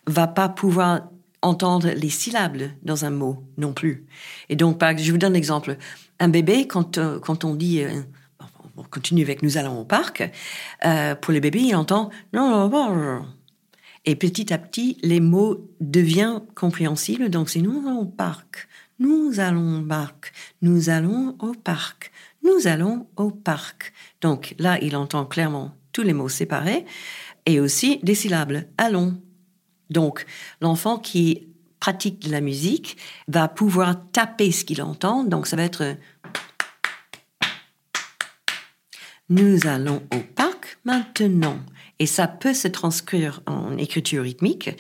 va 0.07 0.27
pas 0.27 0.49
pouvoir 0.49 1.03
entendre 1.43 1.89
les 1.89 2.11
syllabes 2.11 2.63
dans 2.83 3.05
un 3.05 3.11
mot 3.11 3.45
non 3.59 3.73
plus. 3.73 4.07
Et 4.49 4.57
donc, 4.57 4.81
je 4.97 5.11
vous 5.11 5.19
donne 5.19 5.35
l'exemple. 5.35 5.77
Un 6.19 6.29
bébé, 6.29 6.67
quand, 6.67 6.99
euh, 6.99 7.19
quand 7.19 7.45
on 7.45 7.55
dit 7.55 7.85
on 8.77 8.83
continue 8.85 9.23
avec 9.23 9.43
nous 9.43 9.59
allons 9.59 9.81
au 9.81 9.85
parc, 9.85 10.31
euh, 10.85 11.15
pour 11.15 11.33
les 11.33 11.41
bébés, 11.41 11.61
il 11.61 11.77
entend 11.77 12.11
et 14.05 14.17
petit 14.17 14.53
à 14.53 14.59
petit, 14.59 14.99
les 15.03 15.21
mots 15.21 15.71
deviennent 15.81 16.41
compréhensibles. 16.55 17.31
Donc, 17.31 17.51
c'est 17.51 17.61
nous 17.61 17.83
allons 17.87 18.01
au 18.01 18.07
parc, 18.07 18.69
nous 18.99 19.39
allons 19.39 19.81
au 19.81 19.87
parc, 19.87 20.33
nous 20.61 20.89
allons 20.91 21.37
au 21.41 21.53
parc, 21.53 22.13
nous 22.43 22.67
allons 22.67 23.07
au 23.17 23.31
parc. 23.31 23.93
Donc 24.21 24.55
là, 24.59 24.79
il 24.83 24.97
entend 24.97 25.25
clairement 25.25 25.73
tous 25.93 26.03
les 26.03 26.15
mots 26.15 26.29
séparés 26.29 26.85
et 27.47 27.61
aussi 27.61 28.01
des 28.03 28.15
syllabes. 28.15 28.65
Allons. 28.77 29.21
Donc, 29.93 30.27
l'enfant 30.61 30.99
qui 30.99 31.49
pratique 31.81 32.27
la 32.29 32.41
musique 32.41 32.97
va 33.29 33.49
pouvoir 33.49 33.97
taper 34.13 34.53
ce 34.53 34.65
qu'il 34.65 34.83
entend. 34.83 35.25
Donc, 35.25 35.47
ça 35.47 35.57
va 35.57 35.65
être 35.65 35.97
Nous 39.29 39.67
allons 39.67 40.03
au 40.15 40.19
parc 40.35 40.79
maintenant. 40.85 41.59
Et 41.99 42.07
ça 42.07 42.27
peut 42.27 42.55
se 42.55 42.69
transcrire 42.69 43.43
en 43.47 43.79
écriture 43.79 44.25
rythmique. 44.25 44.71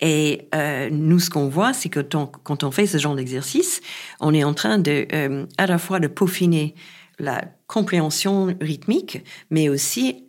Et 0.00 0.48
euh, 0.54 0.90
nous, 0.90 1.18
ce 1.18 1.28
qu'on 1.28 1.48
voit, 1.48 1.72
c'est 1.72 1.88
que 1.88 2.00
quand 2.00 2.64
on 2.64 2.70
fait 2.70 2.86
ce 2.86 2.98
genre 2.98 3.16
d'exercice, 3.16 3.80
on 4.20 4.32
est 4.32 4.44
en 4.44 4.54
train 4.54 4.78
de, 4.78 5.06
euh, 5.12 5.46
à 5.58 5.66
la 5.66 5.78
fois 5.78 6.00
de 6.00 6.06
peaufiner 6.06 6.74
la 7.18 7.44
compréhension 7.66 8.56
rythmique, 8.60 9.24
mais 9.50 9.68
aussi 9.68 10.24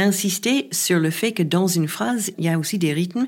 insister 0.00 0.68
sur 0.72 0.98
le 0.98 1.10
fait 1.10 1.32
que 1.32 1.42
dans 1.42 1.66
une 1.66 1.88
phrase, 1.88 2.32
il 2.38 2.44
y 2.44 2.48
a 2.48 2.58
aussi 2.58 2.78
des 2.78 2.92
rythmes 2.92 3.26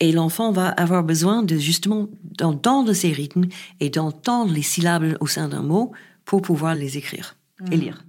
et 0.00 0.10
l'enfant 0.12 0.50
va 0.50 0.68
avoir 0.68 1.04
besoin 1.04 1.42
de 1.42 1.56
justement 1.56 2.08
d'entendre 2.24 2.92
ces 2.92 3.12
rythmes 3.12 3.44
et 3.80 3.88
d'entendre 3.88 4.52
les 4.52 4.62
syllabes 4.62 5.16
au 5.20 5.26
sein 5.26 5.48
d'un 5.48 5.62
mot 5.62 5.92
pour 6.24 6.42
pouvoir 6.42 6.74
les 6.74 6.98
écrire 6.98 7.36
et 7.70 7.76
mmh. 7.76 7.80
lire. 7.80 8.04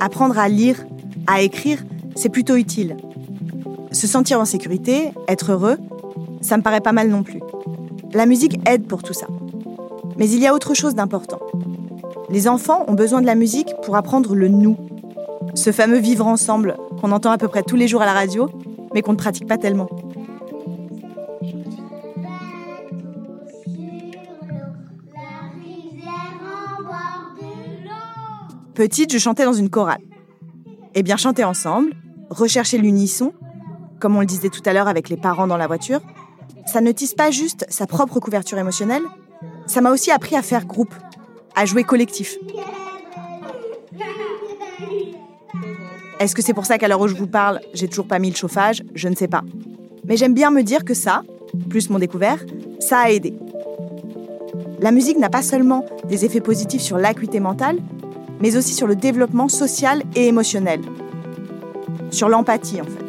Apprendre 0.00 0.38
à 0.38 0.48
lire, 0.48 0.84
à 1.26 1.42
écrire, 1.42 1.84
c'est 2.16 2.30
plutôt 2.30 2.56
utile. 2.56 2.96
Se 3.92 4.06
sentir 4.06 4.40
en 4.40 4.44
sécurité, 4.44 5.12
être 5.28 5.52
heureux, 5.52 5.76
ça 6.40 6.56
me 6.56 6.62
paraît 6.62 6.80
pas 6.80 6.92
mal 6.92 7.08
non 7.08 7.22
plus. 7.22 7.40
La 8.12 8.26
musique 8.26 8.58
aide 8.66 8.86
pour 8.86 9.02
tout 9.02 9.12
ça. 9.12 9.26
Mais 10.16 10.28
il 10.28 10.40
y 10.40 10.46
a 10.46 10.54
autre 10.54 10.74
chose 10.74 10.94
d'important. 10.94 11.40
Les 12.28 12.48
enfants 12.48 12.84
ont 12.88 12.94
besoin 12.94 13.20
de 13.20 13.26
la 13.26 13.34
musique 13.34 13.74
pour 13.82 13.96
apprendre 13.96 14.34
le 14.34 14.48
nous. 14.48 14.76
Ce 15.54 15.72
fameux 15.72 15.98
vivre 15.98 16.26
ensemble 16.26 16.76
qu'on 17.00 17.12
entend 17.12 17.30
à 17.30 17.38
peu 17.38 17.48
près 17.48 17.62
tous 17.62 17.76
les 17.76 17.88
jours 17.88 18.02
à 18.02 18.06
la 18.06 18.12
radio, 18.12 18.48
mais 18.94 19.02
qu'on 19.02 19.12
ne 19.12 19.16
pratique 19.16 19.46
pas 19.46 19.58
tellement. 19.58 19.88
Petite, 28.74 29.12
je 29.12 29.18
chantais 29.18 29.44
dans 29.44 29.52
une 29.52 29.68
chorale. 29.68 30.00
Eh 30.94 31.02
bien, 31.02 31.16
chanter 31.16 31.44
ensemble, 31.44 31.92
rechercher 32.30 32.78
l'unisson, 32.78 33.32
comme 34.00 34.16
on 34.16 34.20
le 34.20 34.26
disait 34.26 34.48
tout 34.48 34.62
à 34.64 34.72
l'heure 34.72 34.88
avec 34.88 35.10
les 35.10 35.16
parents 35.16 35.46
dans 35.46 35.58
la 35.58 35.66
voiture, 35.66 36.00
ça 36.66 36.80
ne 36.80 36.90
tisse 36.92 37.14
pas 37.14 37.30
juste 37.30 37.66
sa 37.68 37.86
propre 37.86 38.18
couverture 38.18 38.58
émotionnelle, 38.58 39.02
ça 39.72 39.80
m'a 39.80 39.90
aussi 39.90 40.10
appris 40.10 40.36
à 40.36 40.42
faire 40.42 40.66
groupe, 40.66 40.94
à 41.56 41.64
jouer 41.64 41.82
collectif. 41.82 42.36
Est-ce 46.20 46.34
que 46.34 46.42
c'est 46.42 46.52
pour 46.52 46.66
ça 46.66 46.76
qu'à 46.76 46.88
l'heure 46.88 47.00
où 47.00 47.08
je 47.08 47.14
vous 47.14 47.26
parle, 47.26 47.58
j'ai 47.72 47.88
toujours 47.88 48.06
pas 48.06 48.18
mis 48.18 48.28
le 48.28 48.36
chauffage? 48.36 48.82
Je 48.94 49.08
ne 49.08 49.14
sais 49.14 49.28
pas. 49.28 49.42
Mais 50.04 50.18
j'aime 50.18 50.34
bien 50.34 50.50
me 50.50 50.62
dire 50.62 50.84
que 50.84 50.92
ça, 50.92 51.22
plus 51.70 51.88
mon 51.88 51.98
découvert, 51.98 52.44
ça 52.80 52.98
a 52.98 53.10
aidé. 53.10 53.32
La 54.80 54.90
musique 54.90 55.18
n'a 55.18 55.30
pas 55.30 55.42
seulement 55.42 55.86
des 56.04 56.26
effets 56.26 56.42
positifs 56.42 56.82
sur 56.82 56.98
l'acuité 56.98 57.40
mentale, 57.40 57.78
mais 58.40 58.58
aussi 58.58 58.74
sur 58.74 58.86
le 58.86 58.94
développement 58.94 59.48
social 59.48 60.02
et 60.14 60.26
émotionnel. 60.26 60.82
Sur 62.10 62.28
l'empathie, 62.28 62.82
en 62.82 62.84
fait. 62.84 63.01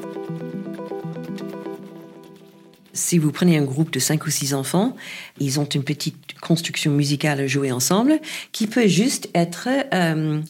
Si 2.93 3.17
vous 3.17 3.31
prenez 3.31 3.57
un 3.57 3.63
groupe 3.63 3.91
de 3.91 3.99
cinq 3.99 4.27
ou 4.27 4.29
six 4.29 4.53
enfants, 4.53 4.95
ils 5.39 5.59
ont 5.59 5.65
une 5.65 5.83
petite 5.83 6.39
construction 6.39 6.91
musicale 6.91 7.41
à 7.41 7.47
jouer 7.47 7.71
ensemble 7.71 8.19
qui 8.51 8.67
peut 8.67 8.87
juste 8.87 9.29
être 9.33 9.67
euh, 9.93 10.41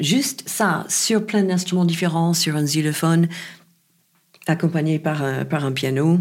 juste 0.00 0.46
ça 0.46 0.84
sur 0.88 1.24
plein 1.24 1.44
d'instruments 1.44 1.86
différents, 1.86 2.34
sur 2.34 2.56
un 2.56 2.64
xylophone, 2.64 3.28
accompagné 4.46 4.98
par 4.98 5.22
un 5.22 5.72
piano 5.72 6.20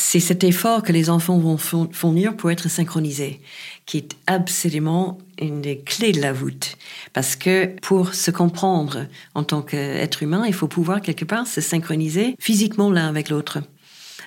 c'est 0.00 0.20
cet 0.20 0.44
effort 0.44 0.84
que 0.84 0.92
les 0.92 1.10
enfants 1.10 1.38
vont 1.38 1.58
fournir 1.58 2.36
pour 2.36 2.52
être 2.52 2.70
synchronisés, 2.70 3.40
qui 3.84 3.98
est 3.98 4.16
absolument 4.28 5.18
une 5.42 5.60
des 5.60 5.80
clés 5.80 6.12
de 6.12 6.20
la 6.20 6.32
voûte. 6.32 6.76
Parce 7.12 7.34
que 7.34 7.66
pour 7.82 8.14
se 8.14 8.30
comprendre 8.30 9.06
en 9.34 9.42
tant 9.42 9.60
qu'être 9.60 10.22
humain, 10.22 10.44
il 10.46 10.54
faut 10.54 10.68
pouvoir 10.68 11.02
quelque 11.02 11.24
part 11.24 11.48
se 11.48 11.60
synchroniser 11.60 12.36
physiquement 12.38 12.92
l'un 12.92 13.08
avec 13.08 13.28
l'autre. 13.28 13.58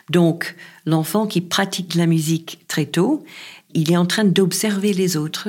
Donc, 0.10 0.56
l'enfant 0.86 1.26
qui 1.26 1.40
pratique 1.40 1.96
la 1.96 2.06
musique 2.06 2.60
très 2.68 2.86
tôt, 2.86 3.24
il 3.74 3.94
est 3.94 3.98
en 3.98 4.06
train 4.06 4.26
d'observer 4.26 4.92
les 4.92 5.16
autres, 5.16 5.48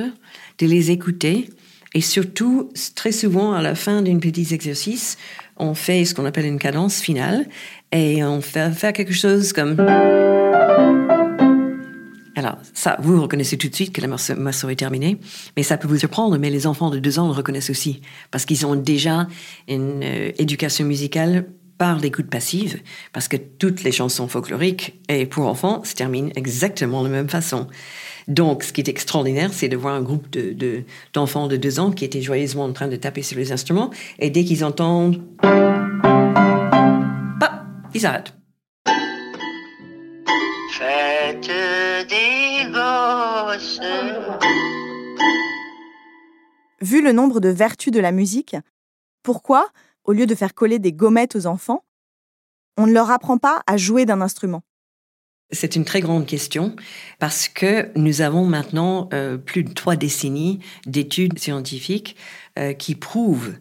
de 0.57 0.65
les 0.65 0.89
écouter, 0.89 1.49
et 1.93 2.01
surtout, 2.01 2.71
très 2.95 3.11
souvent, 3.11 3.53
à 3.53 3.61
la 3.61 3.75
fin 3.75 4.01
d'un 4.01 4.19
petit 4.19 4.53
exercice, 4.53 5.17
on 5.57 5.75
fait 5.75 6.05
ce 6.05 6.15
qu'on 6.15 6.25
appelle 6.25 6.45
une 6.45 6.59
cadence 6.59 7.01
finale 7.01 7.45
et 7.93 8.23
on 8.23 8.41
fait 8.41 8.71
faire 8.71 8.91
quelque 8.91 9.13
chose 9.13 9.53
comme. 9.53 9.79
Alors, 12.35 12.57
ça, 12.73 12.97
vous 12.99 13.21
reconnaissez 13.21 13.57
tout 13.57 13.69
de 13.69 13.75
suite 13.75 13.93
que 13.93 14.01
la 14.01 14.07
morceau 14.07 14.69
est 14.69 14.75
terminée, 14.75 15.17
mais 15.55 15.63
ça 15.63 15.77
peut 15.77 15.87
vous 15.87 15.99
surprendre, 15.99 16.37
mais 16.39 16.49
les 16.49 16.65
enfants 16.65 16.89
de 16.89 16.99
deux 16.99 17.19
ans 17.19 17.27
le 17.27 17.33
reconnaissent 17.33 17.69
aussi, 17.69 18.01
parce 18.31 18.45
qu'ils 18.45 18.65
ont 18.65 18.75
déjà 18.75 19.27
une 19.69 20.01
euh, 20.03 20.31
éducation 20.39 20.83
musicale 20.83 21.45
par 21.77 21.99
l'écoute 21.99 22.29
passive, 22.29 22.81
parce 23.13 23.27
que 23.27 23.37
toutes 23.37 23.83
les 23.83 23.91
chansons 23.91 24.27
folkloriques 24.27 24.99
et 25.09 25.25
pour 25.25 25.45
enfants 25.45 25.83
se 25.83 25.93
terminent 25.93 26.31
exactement 26.35 27.03
de 27.03 27.07
la 27.07 27.13
même 27.13 27.29
façon. 27.29 27.67
Donc, 28.27 28.63
ce 28.63 28.73
qui 28.73 28.81
est 28.81 28.89
extraordinaire, 28.89 29.51
c'est 29.53 29.69
de 29.69 29.77
voir 29.77 29.93
un 29.93 30.01
groupe 30.01 30.29
de, 30.31 30.83
d'enfants 31.13 31.47
de, 31.47 31.57
deux 31.57 31.79
ans 31.79 31.91
qui 31.91 32.05
étaient 32.05 32.21
joyeusement 32.21 32.63
en 32.63 32.73
train 32.73 32.87
de 32.87 32.95
taper 32.95 33.21
sur 33.21 33.37
les 33.37 33.51
instruments, 33.51 33.91
et 34.17 34.31
dès 34.31 34.43
qu'ils 34.43 34.65
entendent... 34.65 35.21
Ils 37.95 38.07
des 42.09 42.71
gosses. 42.71 43.79
Vu 46.81 47.01
le 47.03 47.11
nombre 47.11 47.39
de 47.39 47.49
vertus 47.49 47.93
de 47.93 47.99
la 47.99 48.11
musique, 48.11 48.55
pourquoi, 49.21 49.69
au 50.05 50.11
lieu 50.11 50.25
de 50.25 50.33
faire 50.33 50.55
coller 50.55 50.79
des 50.79 50.91
gommettes 50.91 51.35
aux 51.35 51.45
enfants, 51.45 51.85
on 52.77 52.87
ne 52.87 52.93
leur 52.93 53.11
apprend 53.11 53.37
pas 53.37 53.61
à 53.67 53.77
jouer 53.77 54.05
d'un 54.05 54.21
instrument? 54.21 54.63
C'est 55.51 55.75
une 55.75 55.85
très 55.85 56.01
grande 56.01 56.25
question 56.25 56.75
parce 57.19 57.47
que 57.47 57.91
nous 57.95 58.21
avons 58.21 58.45
maintenant 58.45 59.07
euh, 59.13 59.37
plus 59.37 59.63
de 59.63 59.71
trois 59.71 59.95
décennies 59.95 60.59
d'études 60.87 61.37
scientifiques 61.37 62.15
euh, 62.57 62.73
qui 62.73 62.95
prouvent 62.95 63.53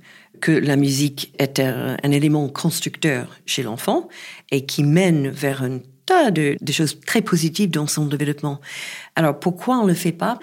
que 0.43 0.51
la 0.53 0.77
musique 0.77 1.33
est 1.39 1.61
un, 1.61 1.97
élément 2.03 2.49
constructeur 2.49 3.29
chez 3.47 3.63
l'enfant 3.63 4.09
et 4.51 4.67
qui 4.67 4.83
mène 4.83 5.29
vers 5.29 5.63
un 5.63 5.79
tas 6.05 6.33
de, 6.33 6.57
choses 6.71 7.01
très 7.01 7.23
positives 7.23 7.71
dans 7.71 7.87
son 7.87 8.07
développement. 8.07 8.61
Alors 9.15 9.39
pourquoi 9.39 9.79
on 9.79 9.85
ne 9.85 9.89
le 9.89 9.95
fait 9.95 10.13
pas? 10.13 10.39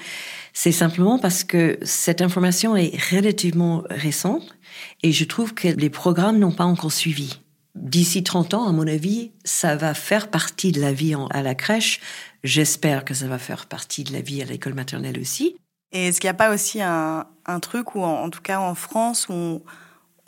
C'est 0.53 0.71
simplement 0.71 1.19
parce 1.19 1.43
que 1.43 1.77
cette 1.83 2.21
information 2.21 2.77
est 2.77 2.97
relativement 3.11 3.83
récente 3.89 4.55
et 5.03 5.11
je 5.11 5.25
trouve 5.25 5.53
que 5.53 5.67
les 5.67 5.89
programmes 5.89 6.39
n'ont 6.39 6.53
pas 6.53 6.63
encore 6.63 6.93
suivi. 6.93 7.41
D'ici 7.75 8.23
30 8.23 8.53
ans, 8.53 8.67
à 8.67 8.71
mon 8.71 8.87
avis, 8.87 9.31
ça 9.43 9.75
va 9.75 9.93
faire 9.93 10.29
partie 10.29 10.71
de 10.71 10.81
la 10.81 10.93
vie 10.93 11.13
à 11.29 11.43
la 11.43 11.55
crèche. 11.55 11.99
J'espère 12.43 13.03
que 13.03 13.13
ça 13.13 13.27
va 13.27 13.37
faire 13.37 13.65
partie 13.65 14.05
de 14.05 14.13
la 14.13 14.21
vie 14.21 14.41
à 14.41 14.45
l'école 14.45 14.73
maternelle 14.73 15.19
aussi. 15.19 15.57
Et 15.91 16.07
est-ce 16.07 16.21
qu'il 16.21 16.27
n'y 16.27 16.31
a 16.31 16.35
pas 16.35 16.53
aussi 16.53 16.81
un, 16.81 17.25
truc 17.61 17.95
où, 17.95 18.01
en, 18.01 18.29
tout 18.29 18.41
cas 18.41 18.59
en 18.59 18.75
France, 18.75 19.27
où 19.29 19.61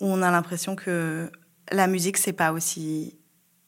a 0.02 0.32
l'impression 0.32 0.76
que 0.76 1.32
la 1.72 1.88
musique, 1.88 2.18
c'est 2.18 2.34
pas 2.34 2.52
aussi 2.52 3.18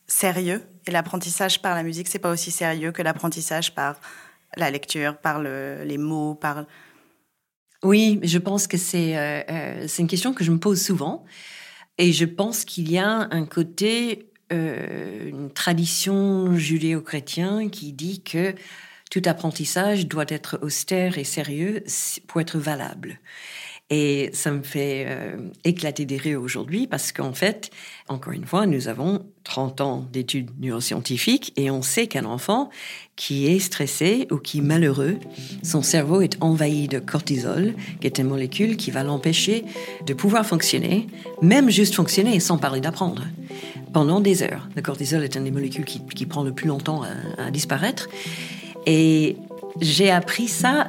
sérieux 0.07 0.61
et 0.87 0.91
l'apprentissage 0.91 1.61
par 1.61 1.75
la 1.75 1.83
musique, 1.83 2.07
c'est 2.07 2.19
pas 2.19 2.31
aussi 2.31 2.51
sérieux 2.51 2.91
que 2.91 3.01
l'apprentissage 3.01 3.73
par 3.73 3.99
la 4.57 4.69
lecture, 4.69 5.17
par 5.17 5.41
les 5.41 5.97
mots, 5.97 6.35
par 6.35 6.65
Oui, 7.83 8.19
je 8.23 8.37
pense 8.37 8.67
que 8.67 8.77
c'est 8.77 9.17
euh, 9.17 9.41
euh, 9.49 9.85
c'est 9.87 10.01
une 10.01 10.07
question 10.07 10.33
que 10.33 10.43
je 10.43 10.51
me 10.51 10.59
pose 10.59 10.81
souvent. 10.81 11.25
Et 11.97 12.11
je 12.11 12.25
pense 12.25 12.65
qu'il 12.65 12.91
y 12.91 12.97
a 12.97 13.27
un 13.31 13.45
côté, 13.45 14.31
euh, 14.51 15.29
une 15.29 15.51
tradition 15.51 16.55
judéo-chrétienne 16.55 17.69
qui 17.69 17.93
dit 17.93 18.23
que 18.23 18.55
tout 19.11 19.21
apprentissage 19.25 20.07
doit 20.07 20.25
être 20.27 20.59
austère 20.63 21.19
et 21.19 21.23
sérieux 21.23 21.83
pour 22.27 22.41
être 22.41 22.57
valable. 22.57 23.19
Et 23.95 24.31
ça 24.33 24.49
me 24.49 24.63
fait 24.63 25.05
euh, 25.07 25.37
éclater 25.63 26.05
des 26.05 26.17
rires 26.17 26.41
aujourd'hui 26.41 26.87
parce 26.87 27.11
qu'en 27.11 27.33
fait, 27.33 27.69
encore 28.07 28.33
une 28.33 28.43
fois, 28.43 28.65
nous 28.65 28.87
avons 28.87 29.23
30 29.43 29.81
ans 29.81 30.07
d'études 30.11 30.49
neuroscientifiques 30.59 31.53
et 31.57 31.69
on 31.69 31.83
sait 31.83 32.07
qu'un 32.07 32.25
enfant 32.25 32.71
qui 33.15 33.45
est 33.45 33.59
stressé 33.59 34.27
ou 34.31 34.37
qui 34.37 34.57
est 34.57 34.61
malheureux, 34.61 35.19
son 35.61 35.83
cerveau 35.83 36.21
est 36.21 36.37
envahi 36.41 36.87
de 36.87 36.97
cortisol, 36.97 37.75
qui 38.01 38.07
est 38.07 38.17
une 38.17 38.29
molécule 38.29 38.77
qui 38.77 38.89
va 38.89 39.03
l'empêcher 39.03 39.63
de 40.07 40.15
pouvoir 40.15 40.43
fonctionner, 40.43 41.05
même 41.43 41.69
juste 41.69 41.93
fonctionner 41.93 42.39
sans 42.39 42.57
parler 42.57 42.81
d'apprendre, 42.81 43.27
pendant 43.93 44.21
des 44.21 44.41
heures. 44.41 44.69
Le 44.75 44.81
cortisol 44.81 45.23
est 45.23 45.35
une 45.35 45.43
des 45.43 45.51
molécules 45.51 45.85
qui, 45.85 46.25
prend 46.25 46.41
le 46.41 46.51
plus 46.51 46.67
longtemps 46.67 47.03
à 47.37 47.51
disparaître. 47.51 48.09
Et 48.87 49.37
j'ai 49.81 50.09
appris 50.09 50.47
ça 50.47 50.87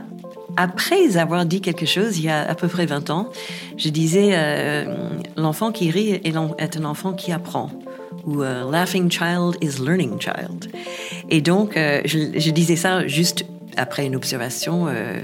après 0.56 1.16
avoir 1.16 1.44
dit 1.46 1.60
quelque 1.60 1.86
chose 1.86 2.18
il 2.18 2.24
y 2.24 2.28
a 2.28 2.48
à 2.48 2.54
peu 2.54 2.68
près 2.68 2.86
20 2.86 3.10
ans. 3.10 3.30
Je 3.76 3.88
disais, 3.88 4.30
euh, 4.32 4.84
l'enfant 5.36 5.72
qui 5.72 5.90
rit 5.90 6.20
est, 6.24 6.36
un 6.36 6.84
enfant 6.84 7.12
qui 7.12 7.32
apprend. 7.32 7.70
Ou 8.26 8.42
uh, 8.42 8.70
laughing 8.70 9.10
child 9.10 9.56
is 9.60 9.82
learning 9.82 10.18
child. 10.18 10.70
Et 11.28 11.40
donc, 11.40 11.76
euh, 11.76 12.00
je, 12.04 12.50
disais 12.50 12.76
ça 12.76 13.06
juste 13.06 13.44
après 13.76 14.06
une 14.06 14.16
observation 14.16 14.86
euh, 14.88 15.20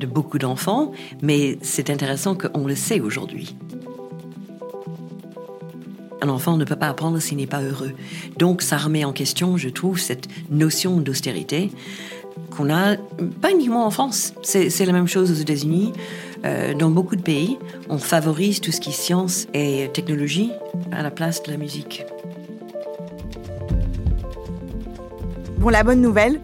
de 0.00 0.06
beaucoup 0.06 0.38
d'enfants, 0.38 0.92
mais 1.22 1.58
c'est 1.60 1.90
intéressant 1.90 2.34
qu'on 2.34 2.66
le 2.66 2.74
sait 2.74 3.00
aujourd'hui. 3.00 3.56
Un 6.22 6.30
enfant 6.30 6.56
ne 6.56 6.64
peut 6.64 6.76
pas 6.76 6.88
apprendre 6.88 7.18
s'il 7.18 7.36
n'est 7.36 7.46
pas 7.46 7.60
heureux. 7.60 7.92
Donc 8.38 8.62
ça 8.62 8.78
remet 8.78 9.04
en 9.04 9.12
question, 9.12 9.58
je 9.58 9.68
trouve, 9.68 9.98
cette 9.98 10.28
notion 10.48 10.96
d'austérité 10.96 11.70
qu'on 12.56 12.72
a, 12.72 12.96
pas 13.40 13.50
uniquement 13.50 13.86
en 13.86 13.90
France, 13.90 14.32
c'est 14.42 14.86
la 14.86 14.92
même 14.92 15.08
chose 15.08 15.30
aux 15.30 15.34
États-Unis. 15.34 15.92
Euh, 16.44 16.74
dans 16.74 16.90
beaucoup 16.90 17.16
de 17.16 17.22
pays, 17.22 17.58
on 17.88 17.98
favorise 17.98 18.60
tout 18.60 18.70
ce 18.70 18.80
qui 18.80 18.90
est 18.90 18.94
science 18.94 19.46
et 19.54 19.90
technologie 19.92 20.52
à 20.92 21.02
la 21.02 21.10
place 21.10 21.42
de 21.42 21.50
la 21.50 21.56
musique. 21.56 22.04
Bon, 25.58 25.70
la 25.70 25.82
bonne 25.82 26.00
nouvelle, 26.00 26.40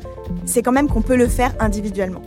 c'est 0.46 0.62
quand 0.62 0.72
même 0.72 0.88
qu'on 0.88 1.02
peut 1.02 1.16
le 1.16 1.28
faire 1.28 1.54
individuellement. 1.60 2.22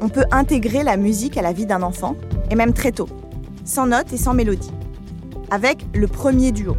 On 0.00 0.08
peut 0.08 0.24
intégrer 0.32 0.82
la 0.82 0.96
musique 0.96 1.36
à 1.36 1.42
la 1.42 1.52
vie 1.52 1.66
d'un 1.66 1.82
enfant, 1.82 2.16
et 2.50 2.54
même 2.54 2.72
très 2.72 2.92
tôt, 2.92 3.08
sans 3.64 3.86
notes 3.86 4.12
et 4.12 4.16
sans 4.16 4.34
mélodie 4.34 4.72
avec 5.50 5.86
le 5.94 6.08
premier 6.08 6.52
duo. 6.52 6.76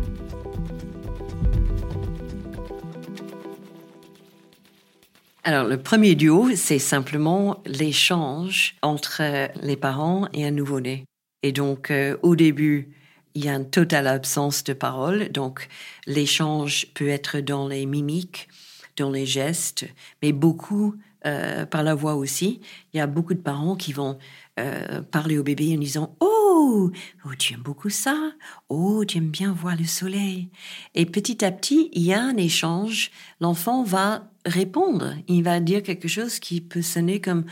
Alors, 5.47 5.65
le 5.65 5.81
premier 5.81 6.15
duo, 6.15 6.49
c'est 6.57 6.77
simplement 6.77 7.63
l'échange 7.65 8.75
entre 8.81 9.21
les 9.65 9.77
parents 9.77 10.27
et 10.33 10.45
un 10.45 10.51
nouveau-né. 10.51 11.05
Et 11.41 11.53
donc, 11.53 11.89
euh, 11.89 12.17
au 12.21 12.35
début, 12.35 12.89
il 13.33 13.45
y 13.45 13.47
a 13.47 13.53
une 13.53 13.69
totale 13.69 14.07
absence 14.07 14.65
de 14.65 14.73
parole. 14.73 15.29
Donc, 15.29 15.69
l'échange 16.05 16.87
peut 16.93 17.07
être 17.07 17.39
dans 17.39 17.65
les 17.65 17.85
mimiques, 17.85 18.49
dans 18.97 19.09
les 19.09 19.25
gestes, 19.25 19.85
mais 20.21 20.33
beaucoup 20.33 20.95
euh, 21.25 21.65
par 21.65 21.81
la 21.81 21.95
voix 21.95 22.15
aussi. 22.15 22.59
Il 22.93 22.97
y 22.97 22.99
a 22.99 23.07
beaucoup 23.07 23.33
de 23.33 23.39
parents 23.39 23.77
qui 23.77 23.93
vont 23.93 24.17
euh, 24.59 25.01
parler 25.01 25.37
au 25.37 25.43
bébé 25.43 25.73
en 25.73 25.79
disant 25.79 26.13
Oh, 26.19 26.36
Oh, 26.59 26.89
oh, 27.23 27.35
tu 27.37 27.53
aimes 27.53 27.61
beaucoup 27.61 27.91
ça 27.91 28.31
Oh, 28.67 29.05
tu 29.05 29.19
aimes 29.19 29.29
bien 29.29 29.53
voir 29.53 29.75
le 29.75 29.83
soleil. 29.83 30.49
Et 30.95 31.05
petit 31.05 31.45
à 31.45 31.51
petit, 31.51 31.91
il 31.93 32.01
y 32.01 32.13
a 32.13 32.19
un 32.23 32.35
échange. 32.35 33.11
L'enfant 33.39 33.83
va 33.83 34.31
répondre. 34.43 35.13
Il 35.27 35.43
va 35.43 35.59
dire 35.59 35.83
quelque 35.83 36.07
chose 36.07 36.39
qui 36.39 36.61
peut 36.61 36.81
sonner 36.81 37.21
comme 37.21 37.45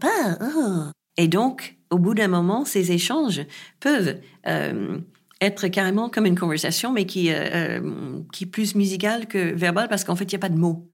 pas. 0.00 0.38
Oh. 0.40 0.90
Et 1.18 1.28
donc, 1.28 1.76
au 1.90 1.98
bout 1.98 2.14
d'un 2.14 2.28
moment, 2.28 2.64
ces 2.64 2.90
échanges 2.92 3.42
peuvent 3.80 4.18
euh, 4.46 4.98
être 5.42 5.68
carrément 5.68 6.08
comme 6.08 6.24
une 6.24 6.38
conversation, 6.38 6.90
mais 6.90 7.04
qui, 7.04 7.30
euh, 7.30 7.80
euh, 7.80 8.22
qui 8.32 8.44
est 8.44 8.50
plus 8.50 8.74
musicale 8.74 9.26
que 9.26 9.52
verbale 9.52 9.88
parce 9.88 10.04
qu'en 10.04 10.16
fait, 10.16 10.24
il 10.24 10.36
n'y 10.36 10.36
a 10.36 10.38
pas 10.38 10.48
de 10.48 10.56
mots. 10.58 10.90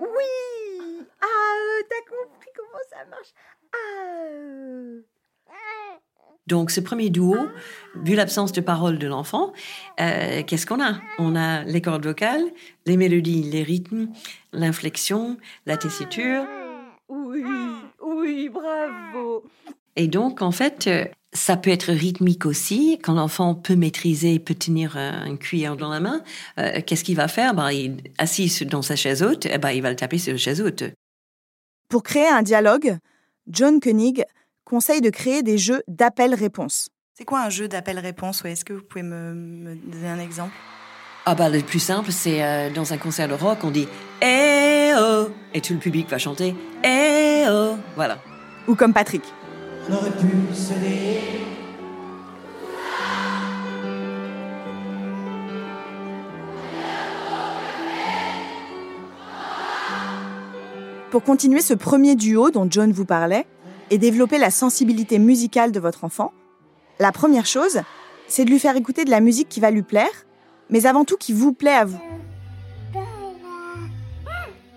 Oui 0.00 1.00
Ah, 1.22 1.80
t'as 1.88 2.10
compris 2.10 2.50
comment 2.54 2.84
ça 2.90 3.08
marche 3.08 3.32
donc, 6.46 6.70
ce 6.70 6.80
premier 6.80 7.10
duo, 7.10 7.36
vu 7.96 8.14
l'absence 8.14 8.52
de 8.52 8.60
parole 8.60 8.98
de 8.98 9.08
l'enfant, 9.08 9.52
euh, 10.00 10.44
qu'est-ce 10.46 10.64
qu'on 10.64 10.80
a? 10.80 11.00
On 11.18 11.34
a 11.34 11.64
les 11.64 11.80
cordes 11.80 12.06
vocales, 12.06 12.44
les 12.86 12.96
mélodies, 12.96 13.42
les 13.42 13.64
rythmes, 13.64 14.08
l'inflexion, 14.52 15.38
la 15.66 15.76
tessiture. 15.76 16.44
Oui, 17.08 17.42
oui, 18.00 18.48
bravo. 18.48 19.44
Et 19.96 20.06
donc, 20.06 20.40
en 20.40 20.52
fait, 20.52 20.86
euh, 20.86 21.04
ça 21.32 21.56
peut 21.56 21.70
être 21.70 21.92
rythmique 21.92 22.46
aussi. 22.46 23.00
Quand 23.02 23.14
l'enfant 23.14 23.56
peut 23.56 23.74
maîtriser, 23.74 24.38
peut 24.38 24.54
tenir 24.54 24.96
un 24.96 25.36
cuillère 25.36 25.76
dans 25.76 25.88
la 25.88 25.98
main, 25.98 26.22
euh, 26.60 26.80
qu'est-ce 26.86 27.02
qu'il 27.02 27.16
va 27.16 27.26
faire? 27.26 27.54
Ben, 27.54 27.72
il, 27.72 27.96
Assis 28.18 28.64
dans 28.66 28.82
sa 28.82 28.94
chaise 28.94 29.24
haute, 29.24 29.46
eh 29.46 29.58
ben, 29.58 29.70
il 29.70 29.82
va 29.82 29.90
le 29.90 29.96
taper 29.96 30.18
sur 30.18 30.32
la 30.32 30.38
chaise 30.38 30.60
haute. 30.60 30.84
Pour 31.88 32.04
créer 32.04 32.28
un 32.28 32.42
dialogue, 32.42 32.98
John 33.48 33.80
Koenig 33.80 34.24
conseille 34.66 35.00
de 35.00 35.10
créer 35.10 35.42
des 35.42 35.56
jeux 35.56 35.82
d'appel-réponse. 35.88 36.90
C'est 37.14 37.24
quoi 37.24 37.40
un 37.40 37.50
jeu 37.50 37.68
d'appel-réponse 37.68 38.44
Est-ce 38.44 38.64
que 38.64 38.74
vous 38.74 38.82
pouvez 38.82 39.04
me, 39.04 39.76
donner 39.86 40.08
un 40.08 40.18
exemple? 40.18 40.52
Ah 41.24 41.34
bah 41.34 41.48
le 41.48 41.60
plus 41.60 41.78
simple, 41.78 42.12
c'est 42.12 42.44
euh, 42.44 42.70
dans 42.70 42.92
un 42.92 42.98
concert 42.98 43.28
de 43.28 43.34
rock, 43.34 43.58
on 43.62 43.70
dit 43.70 43.88
Eh 44.22 44.92
oh 44.98 45.28
et 45.54 45.60
tout 45.60 45.72
le 45.72 45.78
public 45.78 46.08
va 46.08 46.18
chanter 46.18 46.54
Eh 46.84 47.44
oh, 47.48 47.76
voilà. 47.94 48.18
Ou 48.68 48.74
comme 48.74 48.92
Patrick. 48.92 49.22
Pour 61.10 61.22
continuer 61.22 61.60
ce 61.60 61.74
premier 61.74 62.14
duo 62.14 62.50
dont 62.50 62.66
John 62.68 62.92
vous 62.92 63.04
parlait, 63.04 63.46
et 63.90 63.98
développer 63.98 64.38
la 64.38 64.50
sensibilité 64.50 65.18
musicale 65.18 65.72
de 65.72 65.80
votre 65.80 66.04
enfant, 66.04 66.32
la 66.98 67.12
première 67.12 67.46
chose, 67.46 67.80
c'est 68.28 68.44
de 68.44 68.50
lui 68.50 68.58
faire 68.58 68.76
écouter 68.76 69.04
de 69.04 69.10
la 69.10 69.20
musique 69.20 69.48
qui 69.48 69.60
va 69.60 69.70
lui 69.70 69.82
plaire, 69.82 70.26
mais 70.70 70.86
avant 70.86 71.04
tout 71.04 71.16
qui 71.16 71.32
vous 71.32 71.52
plaît 71.52 71.74
à 71.74 71.84
vous. 71.84 72.00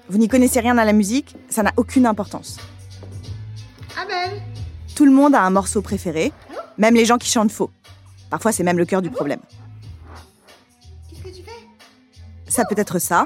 Vous 0.09 0.17
n'y 0.17 0.27
connaissez 0.27 0.59
rien 0.59 0.77
à 0.77 0.85
la 0.85 0.93
musique, 0.93 1.35
ça 1.49 1.63
n'a 1.63 1.71
aucune 1.77 2.05
importance. 2.05 2.57
Tout 4.95 5.05
le 5.05 5.11
monde 5.11 5.33
a 5.33 5.41
un 5.43 5.49
morceau 5.49 5.81
préféré, 5.81 6.33
même 6.77 6.93
les 6.93 7.05
gens 7.05 7.17
qui 7.17 7.29
chantent 7.29 7.53
faux. 7.53 7.71
Parfois, 8.29 8.51
c'est 8.51 8.63
même 8.63 8.77
le 8.77 8.85
cœur 8.85 9.01
du 9.01 9.09
problème. 9.09 9.39
Qu'est-ce 11.09 11.21
que 11.21 11.29
tu 11.29 11.41
fais? 11.41 11.51
Ça 12.49 12.65
peut 12.65 12.75
être 12.77 12.99
ça, 12.99 13.25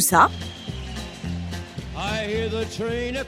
Ou 0.00 0.02
ça? 0.02 0.30
I 1.94 2.24
hear 2.24 2.48
the 2.48 2.64
train 2.74 3.16
a 3.16 3.24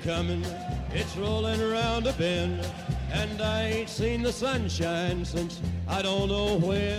it's 0.95 1.15
around 1.61 2.07
a 2.07 2.15
bend, 2.15 2.67
and 3.13 3.43
I 3.43 3.65
ain't 3.65 3.91
seen 3.91 4.23
the 4.23 4.33
sunshine 4.33 5.23
since 5.23 5.61
I 5.87 6.01
don't 6.01 6.29
know 6.31 6.57
when. 6.67 6.99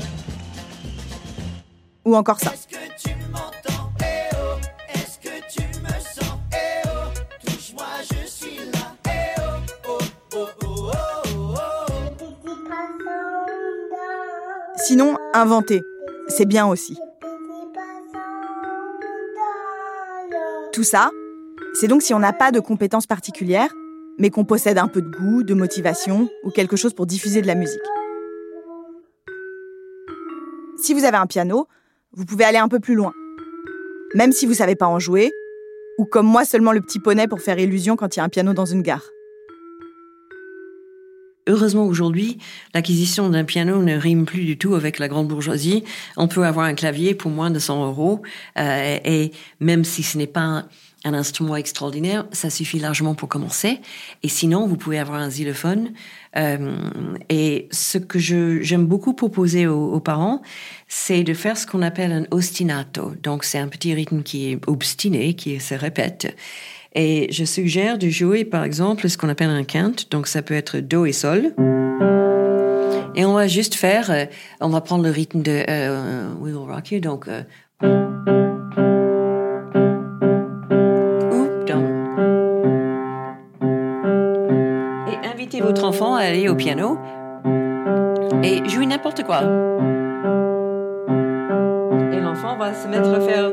Ou 2.05 2.15
encore 2.15 2.39
ça. 2.39 2.53
Est-ce 2.53 2.67
que 2.67 2.85
tu 3.01 3.15
m'entends? 3.31 3.89
Eh 4.01 4.35
oh, 4.35 4.59
est-ce 4.93 5.17
que 5.17 5.41
tu 5.49 5.63
me 5.81 5.89
sens? 5.89 6.37
Eh 6.51 6.87
oh, 6.89 7.09
touche-moi, 7.43 7.87
je 8.11 8.27
suis 8.27 8.57
là 8.71 8.93
eh 9.07 9.41
oh, 9.41 9.43
oh, 9.87 9.97
oh, 10.35 10.47
oh, 10.61 11.55
oh. 11.57 12.13
Sinon, 14.77 15.17
inventer, 15.33 15.81
c'est 16.27 16.45
bien 16.45 16.67
aussi. 16.67 16.95
Tout 20.73 20.83
ça, 20.83 21.11
c'est 21.75 21.87
donc 21.87 22.01
si 22.01 22.15
on 22.15 22.19
n'a 22.19 22.33
pas 22.33 22.51
de 22.51 22.59
compétences 22.59 23.05
particulières, 23.05 23.71
mais 24.17 24.31
qu'on 24.31 24.43
possède 24.43 24.79
un 24.79 24.87
peu 24.87 25.03
de 25.03 25.07
goût, 25.07 25.43
de 25.43 25.53
motivation 25.53 26.29
ou 26.43 26.49
quelque 26.49 26.75
chose 26.75 26.95
pour 26.95 27.05
diffuser 27.05 27.43
de 27.43 27.47
la 27.47 27.53
musique. 27.53 27.79
Si 30.77 30.95
vous 30.95 31.05
avez 31.05 31.17
un 31.17 31.27
piano, 31.27 31.67
vous 32.13 32.25
pouvez 32.25 32.43
aller 32.43 32.57
un 32.57 32.69
peu 32.69 32.79
plus 32.79 32.95
loin. 32.95 33.13
Même 34.15 34.31
si 34.31 34.47
vous 34.47 34.53
ne 34.53 34.57
savez 34.57 34.75
pas 34.75 34.87
en 34.87 34.97
jouer, 34.97 35.31
ou 35.99 36.05
comme 36.05 36.25
moi 36.25 36.43
seulement 36.43 36.71
le 36.71 36.81
petit 36.81 36.99
poney 36.99 37.27
pour 37.27 37.39
faire 37.39 37.59
illusion 37.59 37.95
quand 37.95 38.15
il 38.15 38.19
y 38.19 38.21
a 38.21 38.23
un 38.23 38.29
piano 38.29 38.53
dans 38.53 38.65
une 38.65 38.81
gare. 38.81 39.07
Heureusement 41.47 41.85
aujourd'hui, 41.85 42.37
l'acquisition 42.73 43.29
d'un 43.29 43.43
piano 43.43 43.81
ne 43.81 43.95
rime 43.95 44.25
plus 44.25 44.45
du 44.45 44.57
tout 44.57 44.75
avec 44.75 44.99
la 44.99 45.07
grande 45.07 45.27
bourgeoisie. 45.27 45.83
On 46.17 46.27
peut 46.27 46.45
avoir 46.45 46.65
un 46.65 46.73
clavier 46.73 47.13
pour 47.13 47.31
moins 47.31 47.51
de 47.51 47.59
100 47.59 47.85
euros 47.87 48.21
euh, 48.57 48.97
et 49.03 49.31
même 49.59 49.83
si 49.83 50.03
ce 50.03 50.17
n'est 50.17 50.27
pas 50.27 50.65
un 51.05 51.13
instrument 51.13 51.55
extraordinaire, 51.55 52.25
ça 52.31 52.49
suffit 52.49 52.79
largement 52.79 53.13
pour 53.13 53.27
commencer. 53.27 53.79
Et 54.23 54.29
sinon, 54.29 54.67
vous 54.67 54.77
pouvez 54.77 54.99
avoir 54.99 55.19
un 55.19 55.27
xylophone. 55.27 55.91
Euh, 56.37 56.77
et 57.29 57.67
ce 57.71 57.97
que 57.97 58.19
j'aime 58.19 58.85
beaucoup 58.85 59.13
proposer 59.13 59.67
aux, 59.67 59.99
parents, 59.99 60.41
c'est 60.87 61.23
de 61.23 61.33
faire 61.33 61.57
ce 61.57 61.67
qu'on 61.67 61.81
appelle 61.81 62.11
un 62.11 62.25
ostinato. 62.31 63.13
Donc, 63.21 63.43
c'est 63.43 63.59
un 63.59 63.67
petit 63.67 63.93
rythme 63.93 64.23
qui 64.23 64.51
est 64.51 64.59
obstiné, 64.67 65.33
qui 65.33 65.59
se 65.59 65.75
répète. 65.75 66.35
Et 66.95 67.27
je 67.31 67.43
suggère 67.43 67.97
de 67.97 68.09
jouer, 68.09 68.45
par 68.45 68.63
exemple, 68.63 69.09
ce 69.09 69.17
qu'on 69.17 69.29
appelle 69.29 69.49
un 69.49 69.63
quinte. 69.63 70.11
Donc, 70.11 70.27
ça 70.27 70.41
peut 70.41 70.53
être 70.53 70.77
do 70.77 71.05
et 71.05 71.11
sol. 71.11 71.53
Et 73.15 73.25
on 73.25 73.33
va 73.33 73.47
juste 73.47 73.75
faire, 73.75 74.09
euh, 74.11 74.25
on 74.59 74.69
va 74.69 74.81
prendre 74.81 75.03
le 75.03 75.11
rythme 75.11 75.41
de 75.41 75.63
euh, 75.69 76.33
We 76.39 76.53
Will 76.53 76.69
Rock 76.69 76.91
You. 76.91 76.99
Donc, 76.99 77.27
euh, 77.27 77.41
et 85.07 85.27
invitez 85.27 85.61
votre 85.61 85.83
enfant 85.83 86.15
à 86.15 86.21
aller 86.21 86.49
au 86.49 86.55
piano 86.55 86.97
et 88.43 88.67
jouer 88.67 88.85
n'importe 88.85 89.23
quoi. 89.23 89.41
Et 92.11 92.19
l'enfant 92.19 92.57
va 92.57 92.73
se 92.73 92.87
mettre 92.87 93.09
à 93.09 93.21
faire 93.21 93.51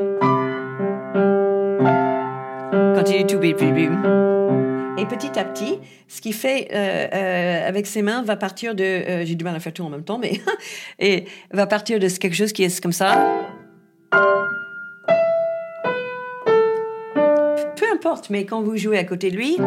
Et 4.97 5.05
petit 5.05 5.39
à 5.39 5.43
petit, 5.43 5.79
ce 6.07 6.21
qu'il 6.21 6.35
fait 6.35 6.67
euh, 6.71 7.07
euh, 7.11 7.67
avec 7.67 7.87
ses 7.87 8.03
mains 8.03 8.21
va 8.21 8.35
partir 8.35 8.75
de. 8.75 8.83
Euh, 8.83 9.25
j'ai 9.25 9.33
du 9.33 9.43
mal 9.43 9.55
à 9.55 9.59
faire 9.59 9.73
tout 9.73 9.83
en 9.83 9.89
même 9.89 10.03
temps, 10.03 10.19
mais. 10.19 10.39
et 10.99 11.25
va 11.51 11.65
partir 11.65 11.97
de 11.99 12.07
quelque 12.07 12.35
chose 12.35 12.53
qui 12.53 12.63
est 12.63 12.79
comme 12.79 12.91
ça. 12.91 13.41
Peu 17.75 17.85
importe, 17.91 18.29
mais 18.29 18.45
quand 18.45 18.61
vous 18.61 18.77
jouez 18.77 18.99
à 18.99 19.03
côté 19.03 19.31
de 19.31 19.37
lui, 19.37 19.57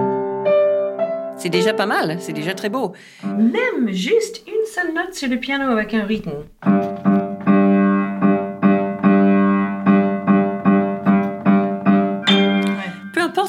c'est 1.37 1.49
déjà 1.49 1.75
pas 1.75 1.87
mal, 1.87 2.19
c'est 2.21 2.33
déjà 2.33 2.55
très 2.55 2.69
beau. 2.69 2.93
Même 3.25 3.93
juste 3.93 4.45
une 4.47 4.65
seule 4.67 4.95
note 4.95 5.13
sur 5.15 5.29
le 5.29 5.39
piano 5.39 5.73
avec 5.73 5.93
un 5.95 6.05
rythme. 6.05 6.33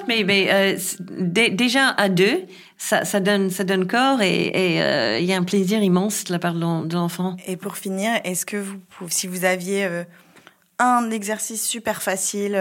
Mais, 0.08 0.48
euh, 0.52 0.78
déjà 1.00 1.90
à 1.90 2.10
deux, 2.10 2.44
ça, 2.78 3.04
donne, 3.20 3.50
ça 3.50 3.64
donne 3.64 3.88
corps 3.88 4.22
et 4.22 4.52
euh, 4.82 5.20
il 5.20 5.26
y 5.26 5.34
a 5.34 5.38
un 5.38 5.44
plaisir 5.44 5.82
immense 5.82 6.24
de 6.26 6.34
la 6.34 6.40
part 6.40 6.54
de 6.54 6.94
l'enfant. 6.96 7.36
Et 7.48 7.58
pour 7.58 7.78
finir, 7.78 8.12
est-ce 8.24 8.46
que 8.46 8.58
vous, 8.58 8.80
si 9.10 9.28
vous 9.28 9.46
aviez 9.46 9.86
euh, 9.86 10.04
un 10.80 11.10
exercice 11.12 11.66
super 11.66 12.02
facile 12.02 12.54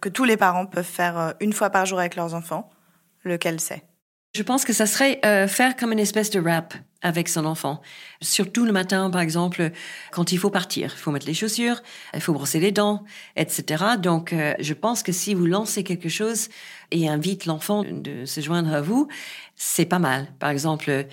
que 0.00 0.08
tous 0.08 0.24
les 0.24 0.36
parents 0.36 0.66
peuvent 0.66 0.84
faire 0.84 1.34
une 1.40 1.52
fois 1.52 1.70
par 1.70 1.86
jour 1.86 1.98
avec 1.98 2.16
leurs 2.16 2.34
enfants, 2.34 2.70
lequel 3.24 3.60
c'est? 3.60 3.82
Je 4.34 4.42
pense 4.42 4.64
que 4.64 4.72
ça 4.72 4.86
serait 4.86 5.20
faire 5.48 5.76
comme 5.76 5.92
une 5.92 5.98
espèce 5.98 6.30
de 6.30 6.40
rap 6.40 6.74
avec 7.02 7.28
son 7.28 7.46
enfant. 7.46 7.80
Surtout 8.20 8.64
le 8.64 8.72
matin, 8.72 9.10
par 9.10 9.20
exemple, 9.20 9.70
quand 10.12 10.32
il 10.32 10.38
faut 10.38 10.50
partir. 10.50 10.92
Il 10.94 10.98
faut 10.98 11.10
mettre 11.10 11.26
les 11.26 11.34
chaussures, 11.34 11.82
il 12.14 12.20
faut 12.20 12.32
brosser 12.32 12.60
les 12.60 12.72
dents, 12.72 13.04
etc. 13.36 13.84
Donc, 13.98 14.32
euh, 14.32 14.54
je 14.60 14.74
pense 14.74 15.02
que 15.02 15.12
si 15.12 15.34
vous 15.34 15.46
lancez 15.46 15.82
quelque 15.82 16.08
chose 16.08 16.48
et 16.90 17.08
invite 17.08 17.46
l'enfant 17.46 17.84
de 17.84 18.24
se 18.24 18.40
joindre 18.40 18.72
à 18.72 18.80
vous, 18.80 19.08
c'est 19.56 19.86
pas 19.86 19.98
mal. 19.98 20.28
Par 20.38 20.50
exemple, 20.50 21.06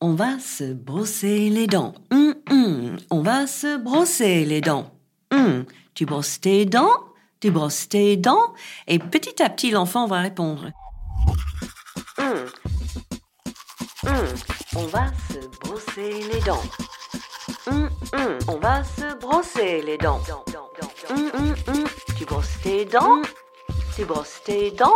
on 0.00 0.14
va 0.14 0.38
se 0.38 0.72
brosser 0.72 1.48
les 1.50 1.66
dents. 1.66 1.94
Hum, 2.10 2.34
hum. 2.50 2.96
On 3.10 3.22
va 3.22 3.46
se 3.46 3.76
brosser 3.78 4.44
les 4.44 4.60
dents. 4.60 4.92
Hum. 5.32 5.64
Tu 5.94 6.06
brosses 6.06 6.40
tes 6.40 6.66
dents, 6.66 6.90
tu 7.40 7.50
brosses 7.50 7.88
tes 7.88 8.16
dents, 8.16 8.52
et 8.88 8.98
petit 8.98 9.42
à 9.42 9.48
petit, 9.48 9.70
l'enfant 9.70 10.06
va 10.06 10.20
répondre. 10.20 10.70
Hum. 14.76 14.80
Hum. 14.82 14.86
On 14.86 14.86
va 14.86 15.06
se 15.30 15.46
brosser 15.60 16.24
les 16.32 16.40
dents. 16.40 16.62
Hum, 17.70 17.88
On 18.48 18.58
va 18.58 18.82
se 18.82 19.18
brosser 19.20 19.82
les 19.82 19.98
dents. 19.98 20.20
Tu 22.16 22.24
brosses 22.24 22.60
tes 22.62 22.84
dents. 22.84 23.22
Tu 23.94 24.04
brosses 24.04 24.40
tes 24.44 24.70
dents. 24.72 24.94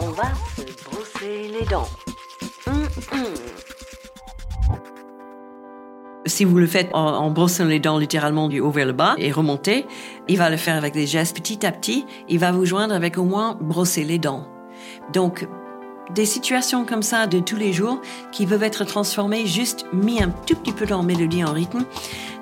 On 0.00 0.10
va 0.10 0.32
se 0.56 0.62
brosser 0.90 1.48
les 1.48 1.64
dents. 1.66 1.88
Si 6.26 6.44
vous 6.44 6.58
le 6.58 6.66
faites 6.66 6.90
en, 6.92 7.30
brossant 7.30 7.64
les 7.64 7.80
dents 7.80 7.98
littéralement 7.98 8.48
du 8.48 8.60
haut 8.60 8.70
vers 8.70 8.86
le 8.86 8.92
bas 8.92 9.14
et 9.18 9.30
remonter, 9.32 9.86
il 10.28 10.38
va 10.38 10.50
le 10.50 10.56
faire 10.56 10.76
avec 10.76 10.92
des 10.92 11.06
gestes 11.06 11.36
petit 11.36 11.64
à 11.64 11.72
petit. 11.72 12.04
Il 12.28 12.38
va 12.38 12.52
vous 12.52 12.64
joindre 12.64 12.94
avec 12.94 13.16
au 13.16 13.24
moins 13.24 13.56
brosser 13.60 14.04
les 14.04 14.18
dents. 14.18 14.46
Donc, 15.12 15.48
des 16.14 16.26
situations 16.26 16.84
comme 16.84 17.02
ça 17.02 17.26
de 17.26 17.40
tous 17.40 17.56
les 17.56 17.72
jours 17.72 18.00
qui 18.32 18.46
peuvent 18.46 18.62
être 18.62 18.84
transformées, 18.84 19.46
juste 19.46 19.86
mis 19.92 20.22
un 20.22 20.30
tout 20.30 20.54
petit 20.56 20.72
peu 20.72 20.86
dans 20.86 21.02
mélodie, 21.02 21.44
en 21.44 21.52
rythme. 21.52 21.84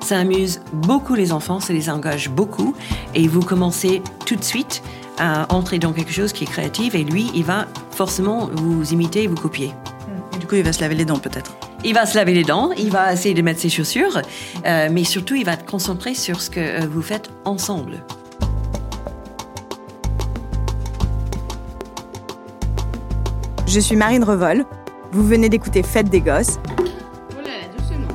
Ça 0.00 0.18
amuse 0.18 0.60
beaucoup 0.72 1.14
les 1.14 1.32
enfants, 1.32 1.60
ça 1.60 1.72
les 1.72 1.90
engage 1.90 2.30
beaucoup 2.30 2.74
et 3.14 3.26
vous 3.28 3.40
commencez 3.40 4.02
tout 4.24 4.36
de 4.36 4.44
suite 4.44 4.82
à 5.18 5.52
entrer 5.52 5.78
dans 5.78 5.92
quelque 5.92 6.12
chose 6.12 6.32
qui 6.32 6.44
est 6.44 6.48
créatif 6.48 6.94
et 6.94 7.04
lui, 7.04 7.30
il 7.34 7.44
va 7.44 7.66
forcément 7.90 8.48
vous 8.52 8.92
imiter 8.92 9.24
et 9.24 9.26
vous 9.26 9.36
copier. 9.36 9.72
Et 10.34 10.38
du 10.38 10.46
coup, 10.46 10.56
il 10.56 10.62
va 10.62 10.72
se 10.72 10.80
laver 10.80 10.94
les 10.94 11.04
dents 11.04 11.18
peut-être 11.18 11.56
il 11.86 11.94
va 11.94 12.04
se 12.04 12.16
laver 12.16 12.34
les 12.34 12.42
dents, 12.42 12.72
il 12.72 12.90
va 12.90 13.12
essayer 13.12 13.34
de 13.34 13.42
mettre 13.42 13.60
ses 13.60 13.68
chaussures, 13.68 14.20
euh, 14.66 14.88
mais 14.90 15.04
surtout, 15.04 15.36
il 15.36 15.44
va 15.44 15.52
être 15.52 15.64
concentré 15.64 16.14
sur 16.14 16.40
ce 16.40 16.50
que 16.50 16.60
euh, 16.60 16.86
vous 16.90 17.00
faites 17.00 17.30
ensemble. 17.44 18.02
Je 23.76 23.80
suis 23.82 23.94
Marine 23.94 24.24
Revol. 24.24 24.64
Vous 25.12 25.22
venez 25.22 25.50
d'écouter 25.50 25.82
Fête 25.82 26.08
des 26.08 26.22
Gosses. 26.22 26.58
Oh 26.66 27.42
là 27.42 27.42
là, 27.42 27.68
doucement. 27.76 28.08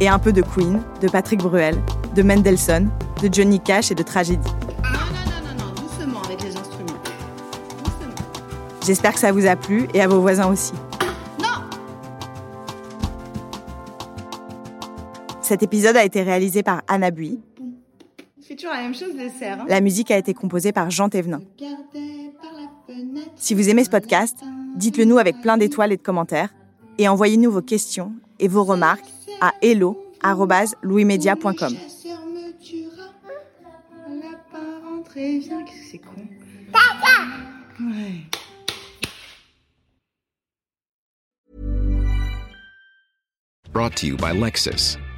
Et 0.00 0.08
un 0.08 0.18
peu 0.18 0.32
de 0.32 0.40
Queen, 0.40 0.82
de 1.02 1.08
Patrick 1.08 1.40
Bruel, 1.40 1.76
de 2.14 2.22
Mendelssohn, 2.22 2.88
de 3.22 3.28
Johnny 3.30 3.60
Cash 3.60 3.90
et 3.90 3.94
de 3.94 4.02
Tragédie. 4.02 4.48
Non, 4.82 4.88
non, 4.90 4.96
non, 5.26 5.64
non, 5.64 5.64
non, 5.66 5.82
doucement 5.82 6.22
avec 6.22 6.42
les 6.42 6.56
instruments. 6.56 6.98
Doucement. 7.84 8.24
J'espère 8.86 9.12
que 9.12 9.18
ça 9.18 9.32
vous 9.32 9.44
a 9.44 9.54
plu 9.54 9.86
et 9.92 10.00
à 10.00 10.08
vos 10.08 10.22
voisins 10.22 10.50
aussi. 10.50 10.72
Non 11.40 11.60
Cet 15.42 15.62
épisode 15.62 15.98
a 15.98 16.06
été 16.06 16.22
réalisé 16.22 16.62
par 16.62 16.80
Anna 16.88 17.10
Bui. 17.10 17.38
C'est 18.40 18.56
toujours 18.56 18.72
la 18.72 18.80
même 18.80 18.94
chose. 18.94 19.10
Hein. 19.42 19.66
La 19.68 19.82
musique 19.82 20.10
a 20.10 20.16
été 20.16 20.32
composée 20.32 20.72
par 20.72 20.90
Jean 20.90 21.10
Thévenin. 21.10 21.40
Si 23.36 23.54
vous 23.54 23.68
aimez 23.68 23.84
ce 23.84 23.90
podcast, 23.90 24.38
Dites-le 24.76 25.04
nous 25.04 25.18
avec 25.18 25.40
plein 25.40 25.56
d'étoiles 25.56 25.92
et 25.92 25.96
de 25.96 26.02
commentaires 26.02 26.50
et 26.98 27.08
envoyez-nous 27.08 27.50
vos 27.50 27.62
questions 27.62 28.12
et 28.38 28.48
vos 28.48 28.64
remarques 28.64 29.06
à 29.40 29.52
hello@louismedia.com. 29.62 31.74